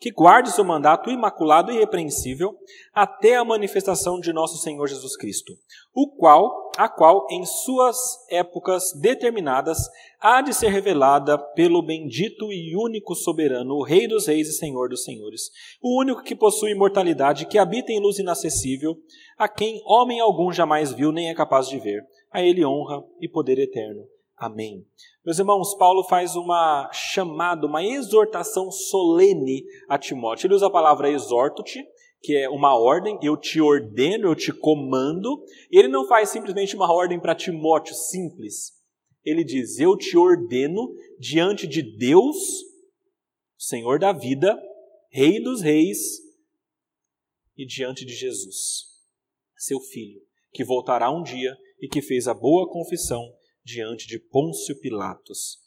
[0.00, 2.56] que guardes o mandato imaculado e irrepreensível
[2.92, 5.52] até a manifestação de nosso Senhor Jesus Cristo,
[5.94, 7.96] o qual, a qual em suas
[8.30, 9.78] épocas determinadas
[10.20, 14.88] há de ser revelada pelo bendito e único soberano, o Rei dos reis e Senhor
[14.88, 15.50] dos senhores,
[15.82, 18.96] o único que possui imortalidade, que habita em luz inacessível,
[19.36, 22.02] a quem homem algum jamais viu nem é capaz de ver.
[22.32, 24.02] A ele honra e poder eterno.
[24.36, 24.84] Amém.
[25.24, 30.46] Meus irmãos, Paulo faz uma chamada, uma exortação solene a Timóteo.
[30.46, 31.84] Ele usa a palavra exorto-te,
[32.20, 35.44] que é uma ordem, eu te ordeno, eu te comando.
[35.70, 38.72] Ele não faz simplesmente uma ordem para Timóteo simples.
[39.24, 42.36] Ele diz: Eu te ordeno diante de Deus,
[43.56, 44.58] Senhor da vida,
[45.10, 46.24] Rei dos reis,
[47.56, 48.86] e diante de Jesus,
[49.56, 50.20] seu filho,
[50.52, 53.22] que voltará um dia e que fez a boa confissão
[53.64, 55.58] diante de Pôncio Pilatos.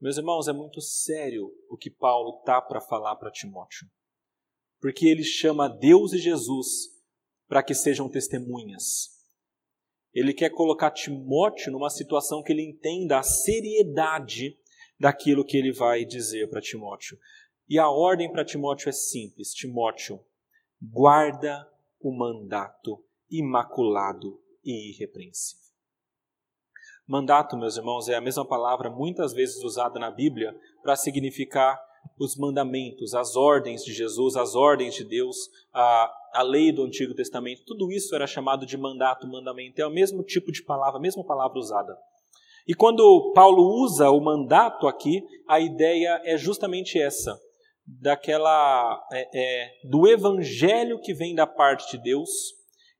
[0.00, 3.88] Meus irmãos, é muito sério o que Paulo tá para falar para Timóteo.
[4.80, 6.92] Porque ele chama Deus e Jesus
[7.48, 9.14] para que sejam testemunhas.
[10.12, 14.58] Ele quer colocar Timóteo numa situação que ele entenda a seriedade
[15.00, 17.18] daquilo que ele vai dizer para Timóteo.
[17.68, 20.20] E a ordem para Timóteo é simples: Timóteo,
[20.80, 21.66] guarda
[21.98, 25.63] o mandato imaculado e irrepreensível.
[27.06, 31.78] Mandato, meus irmãos, é a mesma palavra muitas vezes usada na Bíblia para significar
[32.18, 35.36] os mandamentos, as ordens de Jesus, as ordens de Deus,
[35.72, 37.64] a, a lei do Antigo Testamento.
[37.66, 39.80] Tudo isso era chamado de mandato, mandamento.
[39.82, 41.94] É o mesmo tipo de palavra, a mesma palavra usada.
[42.66, 47.38] E quando Paulo usa o mandato aqui, a ideia é justamente essa,
[47.86, 52.30] daquela é, é, do evangelho que vem da parte de Deus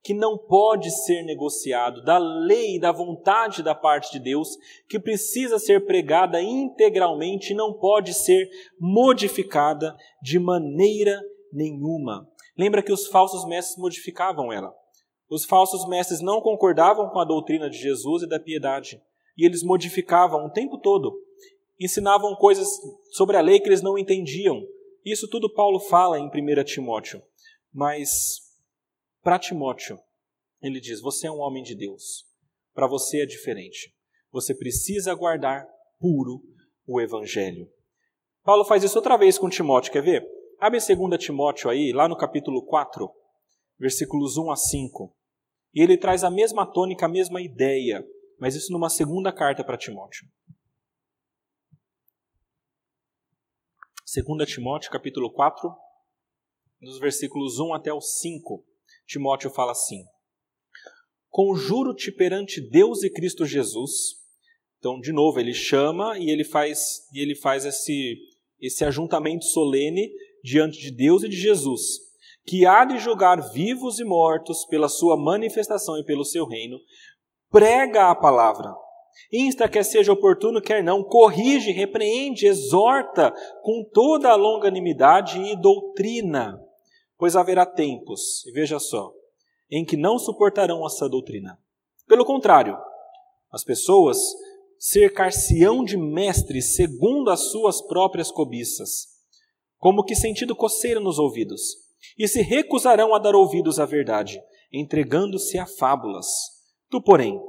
[0.05, 4.51] que não pode ser negociado, da lei, da vontade da parte de Deus,
[4.87, 11.19] que precisa ser pregada integralmente e não pode ser modificada de maneira
[11.51, 12.29] nenhuma.
[12.57, 14.75] Lembra que os falsos mestres modificavam ela.
[15.31, 19.01] Os falsos mestres não concordavam com a doutrina de Jesus e da piedade,
[19.39, 21.19] e eles modificavam o tempo todo.
[21.81, 22.69] Ensinavam coisas
[23.11, 24.63] sobre a lei que eles não entendiam.
[25.03, 27.23] Isso tudo Paulo fala em 1 Timóteo.
[27.73, 28.44] Mas
[29.25, 29.99] para Timóteo,
[30.61, 32.27] ele diz: Você é um homem de Deus.
[32.75, 33.95] Para você é diferente.
[34.31, 35.67] Você precisa guardar
[35.99, 36.43] puro
[36.87, 37.69] o evangelho.
[38.43, 40.29] Paulo faz isso outra vez com Timóteo, quer ver?
[40.61, 43.11] Abre 2 Timóteo aí, lá no capítulo 4,
[43.79, 45.17] versículos 1 a 5.
[45.75, 48.07] E ele traz a mesma tônica, a mesma ideia,
[48.39, 50.29] mas isso numa segunda carta para Timóteo.
[54.15, 55.75] 2 Timóteo, capítulo 4,
[56.81, 58.74] dos versículos 1 até o 5.
[59.07, 60.05] Timóteo fala assim:
[61.31, 64.23] Conjuro-te perante Deus e Cristo Jesus.
[64.79, 68.17] Então, de novo, ele chama e ele faz, e ele faz esse,
[68.61, 70.11] esse ajuntamento solene
[70.43, 71.81] diante de Deus e de Jesus,
[72.47, 76.79] que há de julgar vivos e mortos pela sua manifestação e pelo seu reino.
[77.51, 78.75] Prega a palavra.
[79.33, 83.33] Insta quer seja oportuno, quer não, corrige, repreende, exorta
[83.63, 86.61] com toda a longanimidade e doutrina
[87.19, 89.13] pois haverá tempos, e veja só,
[89.71, 91.59] em que não suportarão essa doutrina.
[92.07, 92.77] Pelo contrário,
[93.51, 94.19] as pessoas
[94.79, 99.07] cercar-se-ão de mestres segundo as suas próprias cobiças,
[99.79, 101.63] como que sentindo coceira nos ouvidos,
[102.19, 104.41] e se recusarão a dar ouvidos à verdade,
[104.73, 106.27] entregando-se a fábulas.
[106.91, 107.41] Tu, porém,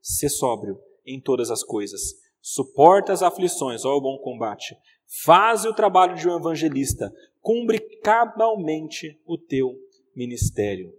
[0.00, 2.02] sê sóbrio em todas as coisas,
[2.40, 4.76] suporta as aflições, ó o bom combate,
[5.24, 9.74] faze o trabalho de um evangelista, cumpre cabalmente o teu
[10.14, 10.92] ministério.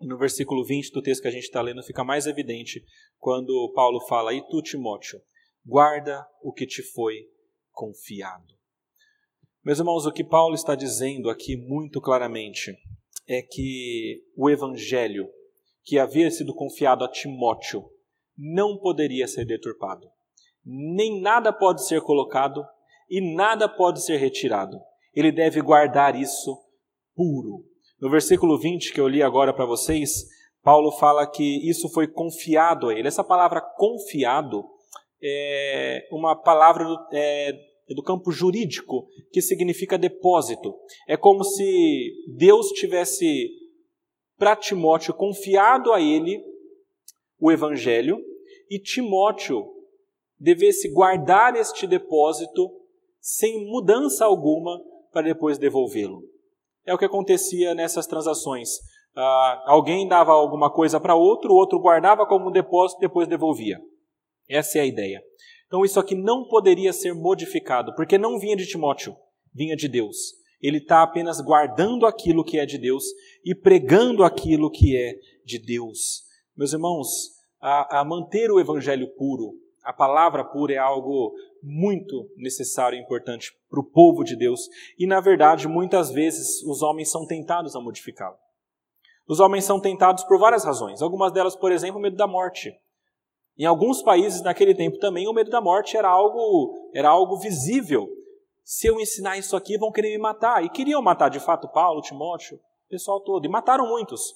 [0.00, 2.84] No versículo 20 do texto que a gente está lendo, fica mais evidente
[3.18, 5.20] quando Paulo fala: E tu, Timóteo,
[5.66, 7.28] guarda o que te foi
[7.72, 8.54] confiado.
[9.64, 12.76] Meus irmãos, o que Paulo está dizendo aqui muito claramente
[13.26, 15.28] é que o evangelho
[15.84, 17.84] que havia sido confiado a Timóteo
[18.36, 20.06] não poderia ser deturpado.
[20.64, 22.64] Nem nada pode ser colocado
[23.08, 24.78] e nada pode ser retirado
[25.18, 26.56] ele deve guardar isso
[27.16, 27.64] puro.
[28.00, 30.26] No versículo 20 que eu li agora para vocês,
[30.62, 33.08] Paulo fala que isso foi confiado a ele.
[33.08, 34.64] Essa palavra confiado
[35.20, 37.52] é uma palavra do, é,
[37.88, 40.72] do campo jurídico que significa depósito.
[41.08, 43.50] É como se Deus tivesse
[44.36, 46.40] para Timóteo confiado a ele
[47.40, 48.18] o evangelho
[48.70, 49.66] e Timóteo
[50.38, 52.77] devesse guardar este depósito
[53.28, 54.80] sem mudança alguma
[55.12, 56.22] para depois devolvê-lo.
[56.86, 58.70] É o que acontecia nessas transações.
[59.14, 63.28] Ah, alguém dava alguma coisa para outro, o outro guardava como um depósito e depois
[63.28, 63.78] devolvia.
[64.48, 65.22] Essa é a ideia.
[65.66, 69.14] Então isso aqui não poderia ser modificado, porque não vinha de Timóteo,
[69.52, 70.16] vinha de Deus.
[70.62, 73.04] Ele está apenas guardando aquilo que é de Deus
[73.44, 75.12] e pregando aquilo que é
[75.44, 76.22] de Deus.
[76.56, 77.08] Meus irmãos,
[77.60, 79.52] a, a manter o evangelho puro,
[79.88, 81.32] a palavra pura é algo
[81.62, 84.68] muito necessário e importante para o povo de Deus.
[84.98, 88.36] E, na verdade, muitas vezes os homens são tentados a modificá-lo.
[89.26, 91.00] Os homens são tentados por várias razões.
[91.00, 92.70] Algumas delas, por exemplo, o medo da morte.
[93.58, 98.10] Em alguns países naquele tempo também o medo da morte era algo era algo visível.
[98.62, 100.62] Se eu ensinar isso aqui, vão querer me matar.
[100.62, 103.46] E queriam matar de fato Paulo, Timóteo, o pessoal todo.
[103.46, 104.34] E mataram muitos,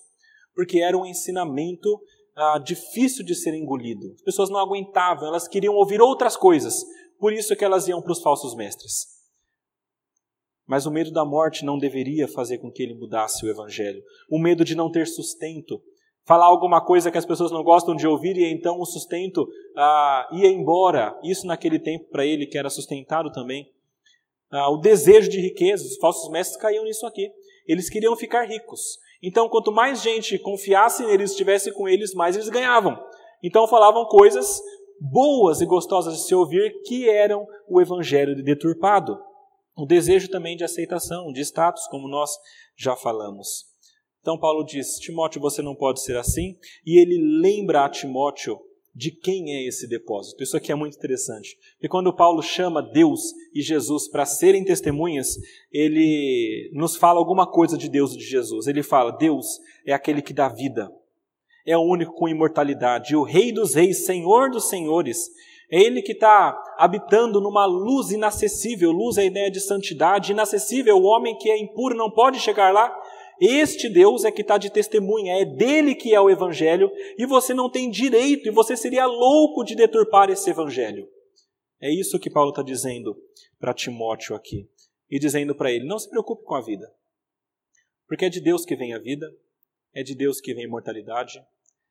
[0.54, 2.00] porque era um ensinamento
[2.36, 4.12] ah, difícil de ser engolido.
[4.14, 6.84] As pessoas não aguentavam, elas queriam ouvir outras coisas.
[7.18, 9.06] Por isso que elas iam para os falsos mestres.
[10.66, 14.02] Mas o medo da morte não deveria fazer com que ele mudasse o evangelho.
[14.30, 15.82] O medo de não ter sustento,
[16.24, 20.28] falar alguma coisa que as pessoas não gostam de ouvir e então o sustento ah,
[20.32, 21.18] ia embora.
[21.22, 23.70] Isso naquele tempo para ele que era sustentado também.
[24.50, 27.30] Ah, o desejo de riqueza, os falsos mestres caíam nisso aqui.
[27.66, 28.98] Eles queriam ficar ricos.
[29.22, 32.98] Então, quanto mais gente confiasse neles, estivesse com eles, mais eles ganhavam.
[33.42, 34.60] Então, falavam coisas
[35.00, 39.18] boas e gostosas de se ouvir que eram o evangelho deturpado.
[39.76, 42.30] O desejo também de aceitação, de status, como nós
[42.76, 43.72] já falamos.
[44.20, 46.56] Então Paulo diz: Timóteo, você não pode ser assim.
[46.86, 48.60] E ele lembra a Timóteo
[48.94, 50.42] de quem é esse depósito.
[50.42, 51.56] Isso aqui é muito interessante.
[51.82, 55.36] E quando Paulo chama Deus e Jesus para serem testemunhas,
[55.72, 58.66] ele nos fala alguma coisa de Deus e de Jesus.
[58.66, 59.46] Ele fala: Deus
[59.86, 60.90] é aquele que dá vida,
[61.66, 65.30] é o único com imortalidade, o Rei dos Reis, Senhor dos Senhores.
[65.70, 68.92] É Ele que está habitando numa luz inacessível.
[68.92, 70.32] Luz é a ideia de santidade.
[70.32, 72.94] Inacessível, o homem que é impuro não pode chegar lá.
[73.40, 77.52] Este Deus é que está de testemunha, é dele que é o Evangelho, e você
[77.52, 81.08] não tem direito, e você seria louco de deturpar esse Evangelho.
[81.80, 83.16] É isso que Paulo está dizendo
[83.58, 84.68] para Timóteo aqui.
[85.10, 86.90] E dizendo para ele: não se preocupe com a vida,
[88.06, 89.26] porque é de Deus que vem a vida,
[89.92, 91.44] é de Deus que vem a imortalidade,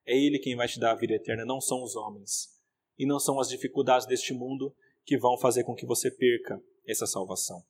[0.05, 2.49] é Ele quem vai te dar a vida eterna, não são os homens.
[2.97, 4.75] E não são as dificuldades deste mundo
[5.05, 7.63] que vão fazer com que você perca essa salvação.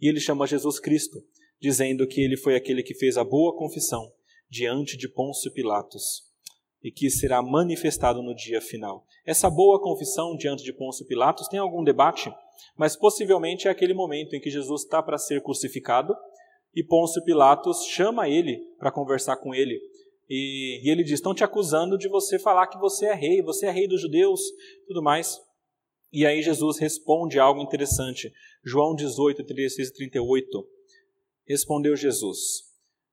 [0.00, 1.22] E ele chama Jesus Cristo
[1.60, 4.12] dizendo que ele foi aquele que fez a boa confissão
[4.48, 6.22] diante de Pôncio Pilatos
[6.82, 9.04] e que será manifestado no dia final.
[9.26, 12.32] Essa boa confissão diante de Pôncio Pilatos tem algum debate,
[12.76, 16.14] mas possivelmente é aquele momento em que Jesus está para ser crucificado
[16.74, 19.80] e Pôncio Pilatos chama ele para conversar com ele.
[20.28, 23.66] E, e ele diz: Estão te acusando de você falar que você é rei, você
[23.66, 24.40] é rei dos judeus,
[24.86, 25.38] tudo mais.
[26.12, 28.32] E aí Jesus responde algo interessante.
[28.64, 30.77] João 18, 36 e 38.
[31.48, 32.64] Respondeu Jesus: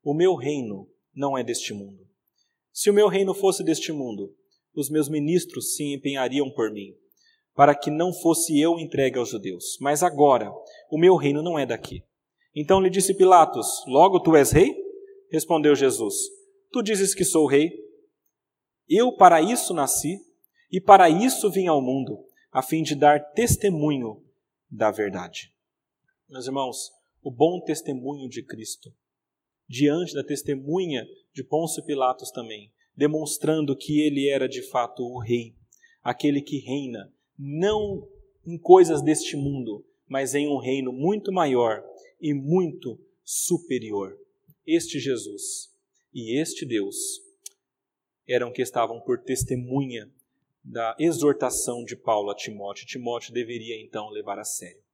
[0.03, 2.05] O meu reino não é deste mundo.
[2.73, 4.35] Se o meu reino fosse deste mundo,
[4.75, 6.93] os meus ministros se empenhariam por mim,
[7.55, 9.77] para que não fosse eu entregue aos judeus.
[9.79, 10.51] Mas agora,
[10.91, 12.03] o meu reino não é daqui.
[12.53, 14.75] Então lhe disse Pilatos: Logo tu és rei?
[15.31, 16.15] Respondeu Jesus:
[16.73, 17.71] Tu dizes que sou rei.
[18.87, 20.19] Eu para isso nasci
[20.69, 24.21] e para isso vim ao mundo, a fim de dar testemunho
[24.69, 25.53] da verdade.
[26.29, 26.91] Meus irmãos,
[27.25, 28.93] o bom testemunho de Cristo,
[29.67, 35.55] diante da testemunha de Pôncio Pilatos também, demonstrando que ele era de fato o rei,
[36.03, 38.07] aquele que reina, não
[38.45, 41.83] em coisas deste mundo, mas em um reino muito maior
[42.21, 44.15] e muito superior.
[44.63, 45.73] Este Jesus
[46.13, 46.95] e este Deus
[48.27, 50.07] eram que estavam por testemunha
[50.63, 52.85] da exortação de Paulo a Timóteo.
[52.85, 54.84] Timóteo deveria então levar a sério.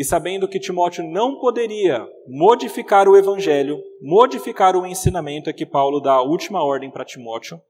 [0.00, 6.00] E sabendo que Timóteo não poderia modificar o evangelho, modificar o ensinamento, é que Paulo
[6.00, 7.60] dá a última ordem para Timóteo,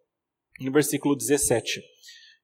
[0.60, 1.82] no versículo 17.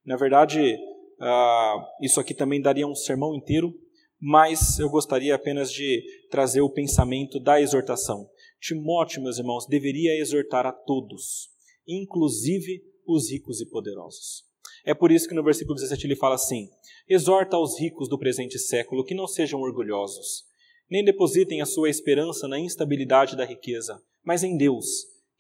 [0.05, 3.73] Na verdade, uh, isso aqui também daria um sermão inteiro,
[4.21, 8.29] mas eu gostaria apenas de trazer o pensamento da exortação.
[8.61, 11.49] Timóteo, meus irmãos, deveria exortar a todos,
[11.87, 14.43] inclusive os ricos e poderosos.
[14.87, 16.71] É por isso que no versículo 17 ele fala assim:
[17.09, 20.45] Exorta aos ricos do presente século que não sejam orgulhosos,
[20.89, 24.87] nem depositem a sua esperança na instabilidade da riqueza, mas em Deus,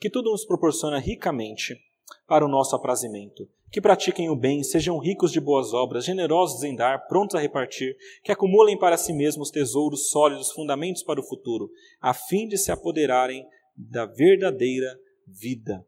[0.00, 1.78] que tudo nos proporciona ricamente
[2.26, 3.48] para o nosso aprazimento.
[3.70, 7.96] Que pratiquem o bem, sejam ricos de boas obras, generosos em dar, prontos a repartir,
[8.24, 11.70] que acumulem para si mesmos tesouros sólidos, fundamentos para o futuro,
[12.00, 15.84] a fim de se apoderarem da verdadeira vida.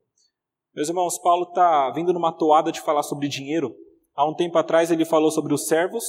[0.74, 3.74] Meus irmãos, Paulo está vindo numa toada de falar sobre dinheiro,
[4.18, 6.04] Há um tempo atrás ele falou sobre os servos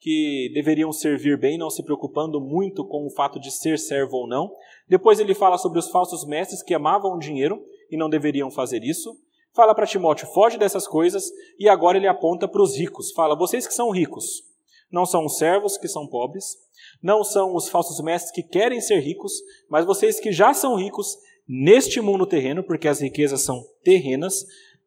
[0.00, 4.26] que deveriam servir bem, não se preocupando muito com o fato de ser servo ou
[4.26, 4.50] não.
[4.88, 8.82] Depois ele fala sobre os falsos mestres que amavam o dinheiro e não deveriam fazer
[8.82, 9.14] isso.
[9.54, 13.12] Fala para Timóteo, foge dessas coisas, e agora ele aponta para os ricos.
[13.12, 14.42] Fala, vocês que são ricos,
[14.90, 16.56] Não são os servos que são pobres,
[17.02, 19.34] não são os falsos mestres que querem ser ricos,
[19.68, 21.18] mas vocês que já são ricos
[21.52, 24.46] neste mundo terreno, porque as riquezas são terrenas,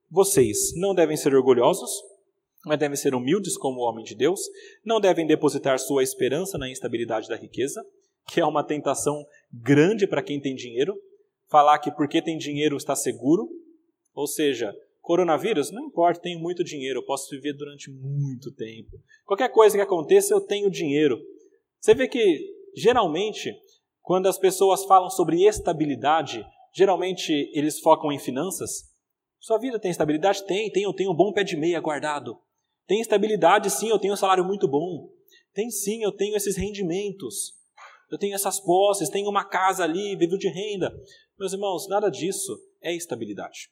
[0.10, 1.92] vocês não devem ser orgulhosos,
[2.66, 4.40] mas devem ser humildes como o homem de Deus,
[4.86, 7.86] não devem depositar sua esperança na instabilidade da riqueza,
[8.30, 10.96] que é uma tentação grande para quem tem dinheiro,
[11.50, 13.50] falar que porque tem dinheiro está seguro,
[14.16, 18.98] ou seja, coronavírus, não importa, tenho muito dinheiro, eu posso viver durante muito tempo.
[19.26, 21.20] Qualquer coisa que aconteça, eu tenho dinheiro.
[21.82, 22.40] Você vê que,
[22.74, 23.54] geralmente,
[24.04, 26.46] quando as pessoas falam sobre estabilidade,
[26.76, 28.92] geralmente eles focam em finanças.
[29.40, 30.46] Sua vida tem estabilidade?
[30.46, 32.38] Tem, tem, eu tenho um bom pé de meia guardado.
[32.86, 35.10] Tem estabilidade, sim, eu tenho um salário muito bom.
[35.54, 37.54] Tem sim, eu tenho esses rendimentos.
[38.12, 40.94] Eu tenho essas posses, tenho uma casa ali, vivo de renda.
[41.40, 43.70] Meus irmãos, nada disso é estabilidade.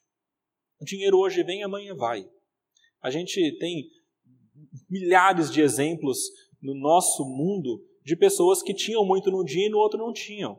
[0.80, 2.24] O dinheiro hoje vem, amanhã vai.
[3.02, 3.84] A gente tem
[4.88, 6.18] milhares de exemplos
[6.60, 10.58] no nosso mundo de pessoas que tinham muito num dia e no outro não tinham.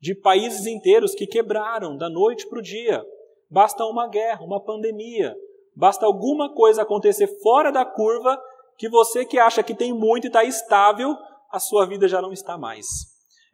[0.00, 3.04] De países inteiros que quebraram da noite para o dia.
[3.50, 5.34] Basta uma guerra, uma pandemia,
[5.74, 8.38] basta alguma coisa acontecer fora da curva
[8.76, 11.16] que você que acha que tem muito e está estável,
[11.50, 12.86] a sua vida já não está mais.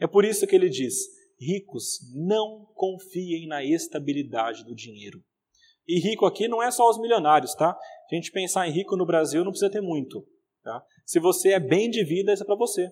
[0.01, 0.97] É por isso que ele diz:
[1.39, 5.23] ricos, não confiem na estabilidade do dinheiro.
[5.87, 7.71] E rico aqui não é só os milionários, tá?
[8.11, 10.27] A gente pensar em rico no Brasil, não precisa ter muito.
[10.63, 10.83] Tá?
[11.05, 12.89] Se você é bem de vida, isso é para você.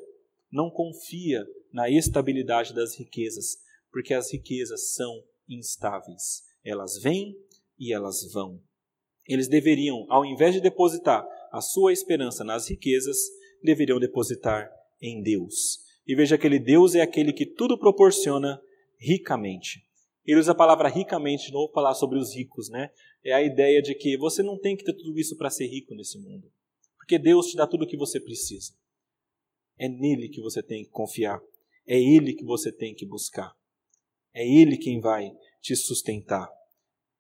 [0.52, 3.56] Não confia na estabilidade das riquezas,
[3.90, 6.42] porque as riquezas são instáveis.
[6.62, 7.34] Elas vêm
[7.78, 8.62] e elas vão.
[9.26, 13.16] Eles deveriam, ao invés de depositar a sua esperança nas riquezas,
[13.62, 15.78] deveriam depositar em Deus.
[16.06, 18.60] E veja que aquele Deus é aquele que tudo proporciona
[18.98, 19.84] ricamente.
[20.24, 22.90] Ele usa a palavra ricamente de novo falar sobre os ricos, né?
[23.24, 25.94] É a ideia de que você não tem que ter tudo isso para ser rico
[25.94, 26.50] nesse mundo.
[26.96, 28.72] Porque Deus te dá tudo o que você precisa.
[29.78, 31.40] É nele que você tem que confiar.
[31.86, 33.54] É ele que você tem que buscar.
[34.34, 36.50] É ele quem vai te sustentar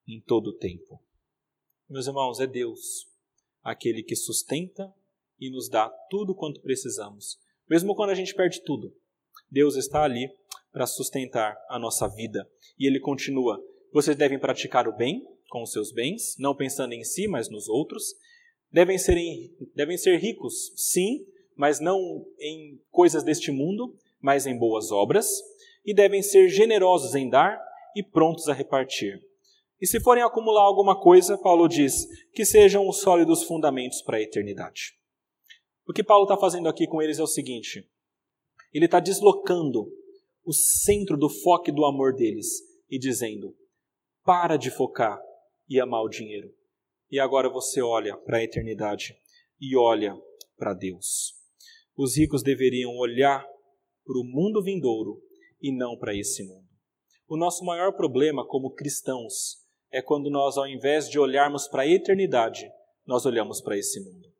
[0.06, 1.00] em todo o tempo.
[1.88, 3.06] Meus irmãos, é Deus
[3.62, 4.92] aquele que sustenta
[5.38, 7.38] e nos dá tudo quanto precisamos,
[7.68, 8.94] mesmo quando a gente perde tudo.
[9.50, 10.28] Deus está ali
[10.72, 12.48] para sustentar a nossa vida.
[12.78, 17.04] E ele continua: vocês devem praticar o bem com os seus bens, não pensando em
[17.04, 18.14] si, mas nos outros.
[18.70, 19.16] Devem ser,
[19.74, 21.26] devem ser ricos, sim,
[21.56, 25.28] mas não em coisas deste mundo, mas em boas obras.
[25.84, 27.60] E devem ser generosos em dar
[27.96, 29.20] e prontos a repartir.
[29.80, 34.22] E se forem acumular alguma coisa, Paulo diz que sejam os sólidos fundamentos para a
[34.22, 34.96] eternidade.
[35.86, 37.84] O que Paulo está fazendo aqui com eles é o seguinte:
[38.72, 39.90] ele está deslocando
[40.44, 42.46] o centro do foco do amor deles
[42.88, 43.56] e dizendo:
[44.24, 45.20] para de focar
[45.68, 46.54] e amar o dinheiro.
[47.10, 49.16] E agora você olha para a eternidade
[49.60, 50.16] e olha
[50.56, 51.41] para Deus.
[51.96, 53.44] Os ricos deveriam olhar
[54.04, 55.20] para o mundo vindouro
[55.60, 56.66] e não para esse mundo.
[57.28, 61.86] O nosso maior problema como cristãos é quando nós, ao invés de olharmos para a
[61.86, 62.70] eternidade,
[63.06, 64.32] nós olhamos para esse mundo.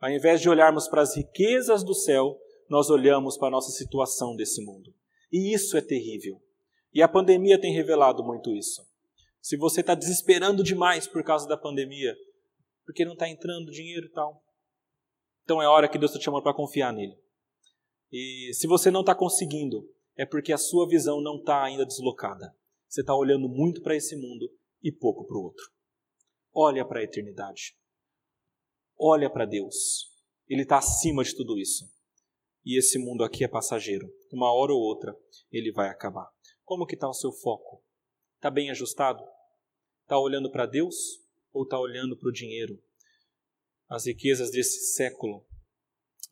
[0.00, 2.36] Ao invés de olharmos para as riquezas do céu,
[2.68, 4.92] nós olhamos para a nossa situação desse mundo.
[5.30, 6.42] E isso é terrível.
[6.92, 8.82] E a pandemia tem revelado muito isso.
[9.40, 12.16] Se você está desesperando demais por causa da pandemia,
[12.84, 14.41] porque não está entrando dinheiro e tal,
[15.44, 17.16] então é hora que Deus está te chamando para confiar nele.
[18.10, 22.54] E se você não está conseguindo, é porque a sua visão não está ainda deslocada.
[22.88, 25.64] Você está olhando muito para esse mundo e pouco para o outro.
[26.54, 27.74] Olha para a eternidade.
[28.98, 30.12] Olha para Deus.
[30.46, 31.90] Ele está acima de tudo isso.
[32.64, 34.06] E esse mundo aqui é passageiro.
[34.30, 35.16] Uma hora ou outra
[35.50, 36.28] ele vai acabar.
[36.64, 37.82] Como que está o seu foco?
[38.36, 39.24] Está bem ajustado?
[40.02, 40.94] Está olhando para Deus
[41.52, 42.78] ou está olhando para o dinheiro?
[43.92, 45.44] As riquezas desse século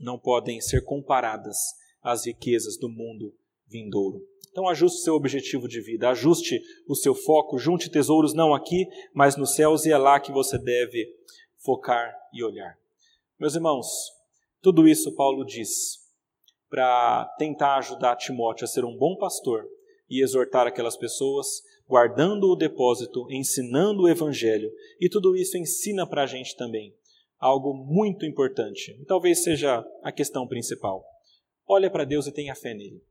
[0.00, 1.58] não podem ser comparadas
[2.02, 3.34] às riquezas do mundo
[3.66, 4.26] vindouro.
[4.50, 6.58] Então ajuste o seu objetivo de vida, ajuste
[6.88, 10.56] o seu foco, junte tesouros não aqui, mas nos céus e é lá que você
[10.56, 11.06] deve
[11.58, 12.78] focar e olhar.
[13.38, 13.86] Meus irmãos,
[14.62, 15.98] tudo isso Paulo diz
[16.70, 19.68] para tentar ajudar Timóteo a ser um bom pastor
[20.08, 26.22] e exortar aquelas pessoas, guardando o depósito, ensinando o evangelho, e tudo isso ensina para
[26.22, 26.98] a gente também
[27.40, 31.02] algo muito importante, e talvez seja a questão principal.
[31.66, 33.02] Olha para Deus e tenha fé nele.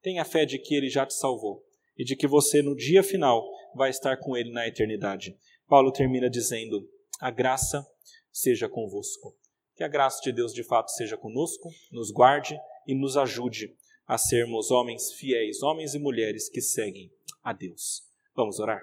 [0.00, 1.64] Tenha fé de que ele já te salvou
[1.98, 5.36] e de que você no dia final vai estar com ele na eternidade.
[5.66, 6.88] Paulo termina dizendo:
[7.20, 7.84] A graça
[8.30, 9.36] seja convosco.
[9.74, 12.56] Que a graça de Deus de fato seja conosco, nos guarde
[12.86, 13.74] e nos ajude
[14.06, 17.10] a sermos homens fiéis, homens e mulheres que seguem
[17.42, 18.02] a Deus.
[18.34, 18.82] Vamos orar?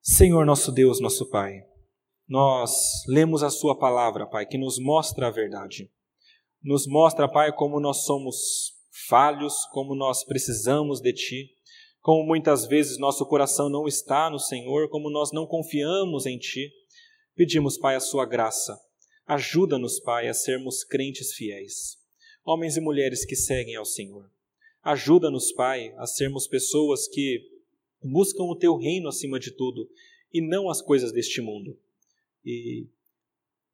[0.00, 1.64] Senhor nosso Deus, nosso Pai,
[2.32, 5.90] nós lemos a Sua palavra, Pai, que nos mostra a verdade.
[6.62, 8.72] Nos mostra, Pai, como nós somos
[9.06, 11.50] falhos, como nós precisamos de Ti,
[12.00, 16.72] como muitas vezes nosso coração não está no Senhor, como nós não confiamos em Ti.
[17.34, 18.80] Pedimos, Pai, a Sua graça.
[19.26, 21.98] Ajuda-nos, Pai, a sermos crentes fiéis,
[22.42, 24.24] homens e mulheres que seguem ao Senhor.
[24.82, 27.46] Ajuda-nos, Pai, a sermos pessoas que
[28.02, 29.86] buscam o Teu reino acima de tudo
[30.32, 31.78] e não as coisas deste mundo.
[32.44, 32.88] E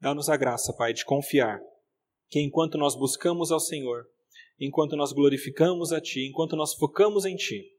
[0.01, 1.61] dá-nos a graça, Pai, de confiar
[2.29, 4.07] que enquanto nós buscamos ao Senhor,
[4.61, 7.75] enquanto nós glorificamos a Ti, enquanto nós focamos em Ti,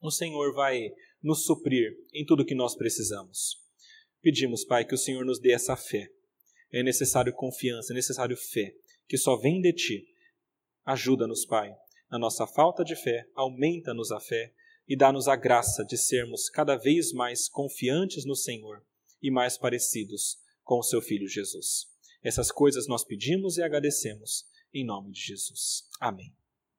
[0.00, 0.90] o Senhor vai
[1.22, 3.56] nos suprir em tudo que nós precisamos.
[4.20, 6.08] Pedimos, Pai, que o Senhor nos dê essa fé.
[6.70, 8.74] É necessário confiança, é necessário fé,
[9.08, 10.06] que só vem de Ti.
[10.84, 11.74] Ajuda-nos, Pai,
[12.10, 14.52] na nossa falta de fé, aumenta-nos a fé
[14.86, 18.84] e dá-nos a graça de sermos cada vez mais confiantes no Senhor
[19.22, 21.86] e mais parecidos com o Seu Filho Jesus.
[22.22, 25.88] Essas coisas nós pedimos e agradecemos, em nome de Jesus.
[26.00, 26.34] Amém.